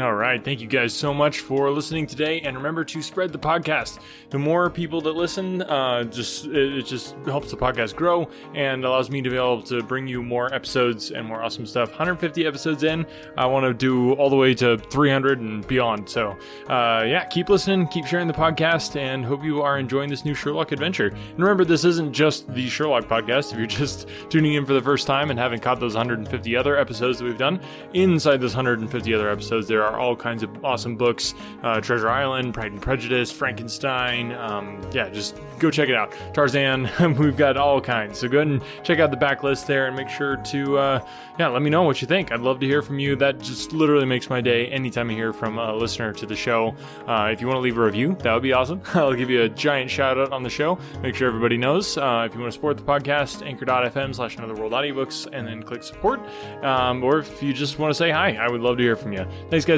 All 0.00 0.14
right. 0.14 0.44
Thank 0.44 0.60
you 0.60 0.68
guys 0.68 0.94
so 0.94 1.12
much 1.12 1.40
for 1.40 1.72
listening 1.72 2.06
today. 2.06 2.40
And 2.42 2.56
remember 2.56 2.84
to 2.84 3.02
spread 3.02 3.32
the 3.32 3.38
podcast. 3.38 3.98
The 4.30 4.38
more 4.38 4.70
people 4.70 5.00
that 5.00 5.16
listen, 5.16 5.62
uh, 5.62 6.04
just 6.04 6.46
it, 6.46 6.86
just 6.86 7.16
helps 7.24 7.50
the 7.50 7.56
podcast 7.56 7.96
grow 7.96 8.30
and 8.54 8.84
allows 8.84 9.10
me 9.10 9.22
to 9.22 9.28
be 9.28 9.34
able 9.34 9.60
to 9.62 9.82
bring 9.82 10.06
you 10.06 10.22
more 10.22 10.54
episodes 10.54 11.10
and 11.10 11.26
more 11.26 11.42
awesome 11.42 11.66
stuff. 11.66 11.88
150 11.88 12.46
episodes 12.46 12.84
in. 12.84 13.04
I 13.36 13.46
want 13.46 13.64
to 13.64 13.74
do 13.74 14.12
all 14.12 14.30
the 14.30 14.36
way 14.36 14.54
to 14.54 14.78
300 14.78 15.40
and 15.40 15.66
beyond. 15.66 16.08
So, 16.08 16.30
uh, 16.68 17.02
yeah, 17.04 17.24
keep 17.24 17.48
listening, 17.48 17.88
keep 17.88 18.06
sharing 18.06 18.28
the 18.28 18.34
podcast, 18.34 18.94
and 18.94 19.24
hope 19.24 19.42
you 19.42 19.62
are 19.62 19.80
enjoying 19.80 20.10
this 20.10 20.24
new 20.24 20.34
Sherlock 20.34 20.70
adventure. 20.70 21.08
And 21.08 21.38
remember, 21.40 21.64
this 21.64 21.84
isn't 21.84 22.12
just 22.12 22.48
the 22.54 22.68
Sherlock 22.68 23.06
podcast. 23.06 23.50
If 23.50 23.58
you're 23.58 23.66
just 23.66 24.06
tuning 24.28 24.54
in 24.54 24.64
for 24.64 24.74
the 24.74 24.82
first 24.82 25.08
time 25.08 25.30
and 25.30 25.38
haven't 25.40 25.60
caught 25.60 25.80
those 25.80 25.94
150 25.94 26.54
other 26.54 26.78
episodes 26.78 27.18
that 27.18 27.24
we've 27.24 27.36
done, 27.36 27.60
inside 27.94 28.40
those 28.40 28.54
150 28.54 29.12
other 29.12 29.28
episodes, 29.28 29.66
there 29.66 29.82
are 29.82 29.87
all 29.96 30.16
kinds 30.16 30.42
of 30.42 30.64
awesome 30.64 30.96
books 30.96 31.34
uh, 31.62 31.80
Treasure 31.80 32.08
Island, 32.08 32.54
Pride 32.54 32.72
and 32.72 32.82
Prejudice, 32.82 33.30
Frankenstein. 33.30 34.32
Um, 34.32 34.80
yeah, 34.92 35.08
just 35.08 35.36
go 35.58 35.70
check 35.70 35.88
it 35.88 35.94
out. 35.94 36.12
Tarzan, 36.34 36.88
we've 37.18 37.36
got 37.36 37.56
all 37.56 37.80
kinds. 37.80 38.18
So 38.18 38.28
go 38.28 38.38
ahead 38.38 38.48
and 38.48 38.62
check 38.82 38.98
out 38.98 39.10
the 39.10 39.16
backlist 39.16 39.66
there 39.66 39.86
and 39.86 39.96
make 39.96 40.08
sure 40.08 40.36
to, 40.36 40.78
uh, 40.78 41.08
yeah, 41.38 41.48
let 41.48 41.62
me 41.62 41.70
know 41.70 41.82
what 41.82 42.00
you 42.00 42.08
think. 42.08 42.32
I'd 42.32 42.40
love 42.40 42.60
to 42.60 42.66
hear 42.66 42.82
from 42.82 42.98
you. 42.98 43.16
That 43.16 43.40
just 43.40 43.72
literally 43.72 44.06
makes 44.06 44.28
my 44.28 44.40
day 44.40 44.66
anytime 44.68 45.10
I 45.10 45.14
hear 45.14 45.32
from 45.32 45.58
a 45.58 45.74
listener 45.74 46.12
to 46.14 46.26
the 46.26 46.36
show. 46.36 46.74
Uh, 47.06 47.30
if 47.32 47.40
you 47.40 47.46
want 47.46 47.58
to 47.58 47.62
leave 47.62 47.78
a 47.78 47.84
review, 47.84 48.16
that 48.22 48.32
would 48.32 48.42
be 48.42 48.52
awesome. 48.52 48.80
I'll 48.94 49.14
give 49.14 49.30
you 49.30 49.42
a 49.42 49.48
giant 49.48 49.90
shout 49.90 50.18
out 50.18 50.32
on 50.32 50.42
the 50.42 50.50
show. 50.50 50.78
Make 51.02 51.14
sure 51.14 51.28
everybody 51.28 51.56
knows. 51.56 51.96
Uh, 51.96 52.24
if 52.28 52.34
you 52.34 52.40
want 52.40 52.52
to 52.52 52.54
support 52.54 52.76
the 52.76 52.82
podcast, 52.82 53.46
anchor.fm 53.46 54.14
slash 54.14 54.36
another 54.36 54.54
world 54.54 54.72
audiobooks, 54.72 55.26
and 55.32 55.46
then 55.46 55.62
click 55.62 55.82
support. 55.82 56.20
Um, 56.62 57.02
or 57.02 57.18
if 57.18 57.42
you 57.42 57.52
just 57.52 57.78
want 57.78 57.90
to 57.90 57.94
say 57.94 58.10
hi, 58.10 58.34
I 58.34 58.48
would 58.48 58.60
love 58.60 58.76
to 58.78 58.82
hear 58.82 58.96
from 58.96 59.12
you. 59.12 59.26
Thanks, 59.50 59.64
guys, 59.64 59.77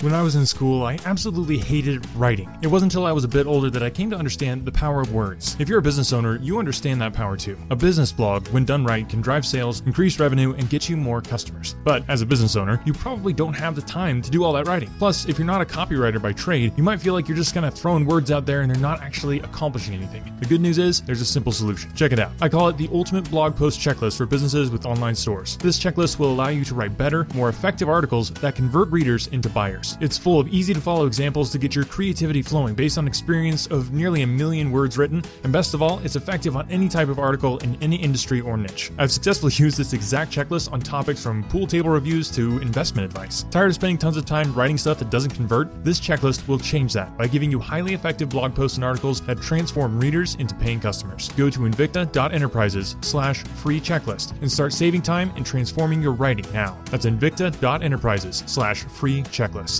When 0.00 0.14
I 0.14 0.22
was 0.22 0.34
in 0.34 0.46
school, 0.46 0.82
I 0.86 0.98
absolutely 1.04 1.58
hated 1.58 2.06
writing. 2.16 2.48
It 2.62 2.68
wasn't 2.68 2.90
until 2.90 3.04
I 3.04 3.12
was 3.12 3.24
a 3.24 3.28
bit 3.28 3.46
older 3.46 3.68
that 3.68 3.82
I 3.82 3.90
came 3.90 4.08
to 4.08 4.16
understand 4.16 4.64
the 4.64 4.72
power 4.72 5.02
of 5.02 5.12
words. 5.12 5.56
If 5.58 5.68
you're 5.68 5.80
a 5.80 5.82
business 5.82 6.14
owner, 6.14 6.38
you 6.38 6.58
understand 6.58 7.02
that 7.02 7.12
power 7.12 7.36
too. 7.36 7.58
A 7.68 7.76
business 7.76 8.10
blog, 8.10 8.48
when 8.48 8.64
done 8.64 8.82
right, 8.82 9.06
can 9.06 9.20
drive 9.20 9.44
sales, 9.44 9.82
increase 9.84 10.18
revenue, 10.18 10.54
and 10.54 10.70
get 10.70 10.88
you 10.88 10.96
more 10.96 11.20
customers. 11.20 11.76
But 11.84 12.08
as 12.08 12.22
a 12.22 12.26
business 12.26 12.56
owner, 12.56 12.80
you 12.86 12.94
probably 12.94 13.34
don't 13.34 13.52
have 13.52 13.76
the 13.76 13.82
time 13.82 14.22
to 14.22 14.30
do 14.30 14.42
all 14.42 14.54
that 14.54 14.66
writing. 14.66 14.90
Plus, 14.98 15.28
if 15.28 15.38
you're 15.38 15.46
not 15.46 15.60
a 15.60 15.66
copywriter 15.66 16.20
by 16.20 16.32
trade, 16.32 16.72
you 16.78 16.82
might 16.82 17.02
feel 17.02 17.12
like 17.12 17.28
you're 17.28 17.36
just 17.36 17.52
kind 17.52 17.66
of 17.66 17.74
throwing 17.74 18.06
words 18.06 18.30
out 18.30 18.46
there 18.46 18.62
and 18.62 18.74
they're 18.74 18.80
not 18.80 19.02
actually 19.02 19.40
accomplishing 19.40 19.92
anything. 19.92 20.24
The 20.40 20.46
good 20.46 20.62
news 20.62 20.78
is, 20.78 21.02
there's 21.02 21.20
a 21.20 21.26
simple 21.26 21.52
solution. 21.52 21.94
Check 21.94 22.12
it 22.12 22.18
out. 22.18 22.32
I 22.40 22.48
call 22.48 22.68
it 22.68 22.78
the 22.78 22.88
Ultimate 22.90 23.30
Blog 23.30 23.54
Post 23.54 23.78
Checklist 23.78 24.16
for 24.16 24.24
businesses 24.24 24.70
with 24.70 24.86
online 24.86 25.14
stores. 25.14 25.58
This 25.58 25.78
checklist 25.78 26.18
will 26.18 26.32
allow 26.32 26.48
you 26.48 26.64
to 26.64 26.74
write 26.74 26.96
better, 26.96 27.26
more 27.34 27.50
effective 27.50 27.90
articles 27.90 28.30
that 28.30 28.54
convert 28.54 28.88
readers 28.88 29.26
into 29.26 29.50
buyers. 29.50 29.89
It's 30.00 30.18
full 30.18 30.40
of 30.40 30.48
easy 30.48 30.74
to 30.74 30.80
follow 30.80 31.06
examples 31.06 31.50
to 31.52 31.58
get 31.58 31.74
your 31.74 31.84
creativity 31.84 32.42
flowing 32.42 32.74
based 32.74 32.98
on 32.98 33.06
experience 33.06 33.66
of 33.66 33.92
nearly 33.92 34.22
a 34.22 34.26
million 34.26 34.70
words 34.70 34.98
written, 34.98 35.22
and 35.44 35.52
best 35.52 35.74
of 35.74 35.82
all, 35.82 35.98
it's 36.04 36.16
effective 36.16 36.56
on 36.56 36.70
any 36.70 36.88
type 36.88 37.08
of 37.08 37.18
article 37.18 37.58
in 37.58 37.76
any 37.80 37.96
industry 37.96 38.40
or 38.40 38.56
niche. 38.56 38.90
I've 38.98 39.12
successfully 39.12 39.52
used 39.56 39.76
this 39.76 39.92
exact 39.92 40.32
checklist 40.32 40.72
on 40.72 40.80
topics 40.80 41.22
from 41.22 41.44
pool 41.44 41.66
table 41.66 41.90
reviews 41.90 42.30
to 42.32 42.58
investment 42.58 43.04
advice. 43.04 43.44
Tired 43.50 43.68
of 43.68 43.74
spending 43.74 43.98
tons 43.98 44.16
of 44.16 44.24
time 44.24 44.52
writing 44.54 44.78
stuff 44.78 44.98
that 44.98 45.10
doesn't 45.10 45.32
convert? 45.32 45.84
This 45.84 46.00
checklist 46.00 46.46
will 46.48 46.58
change 46.58 46.92
that 46.92 47.16
by 47.16 47.26
giving 47.26 47.50
you 47.50 47.58
highly 47.58 47.94
effective 47.94 48.28
blog 48.28 48.54
posts 48.54 48.76
and 48.76 48.84
articles 48.84 49.20
that 49.22 49.40
transform 49.40 49.98
readers 49.98 50.34
into 50.36 50.54
paying 50.54 50.80
customers. 50.80 51.30
Go 51.36 51.50
to 51.50 51.60
invicta.enterprises 51.60 52.96
slash 53.00 53.42
free 53.42 53.80
checklist 53.80 54.32
and 54.40 54.50
start 54.50 54.72
saving 54.72 55.02
time 55.02 55.32
and 55.36 55.46
transforming 55.46 56.02
your 56.02 56.12
writing 56.12 56.46
now. 56.52 56.78
That's 56.86 57.06
invicta.enterprises 57.06 58.44
slash 58.46 58.84
free 58.84 59.22
checklist. 59.24 59.79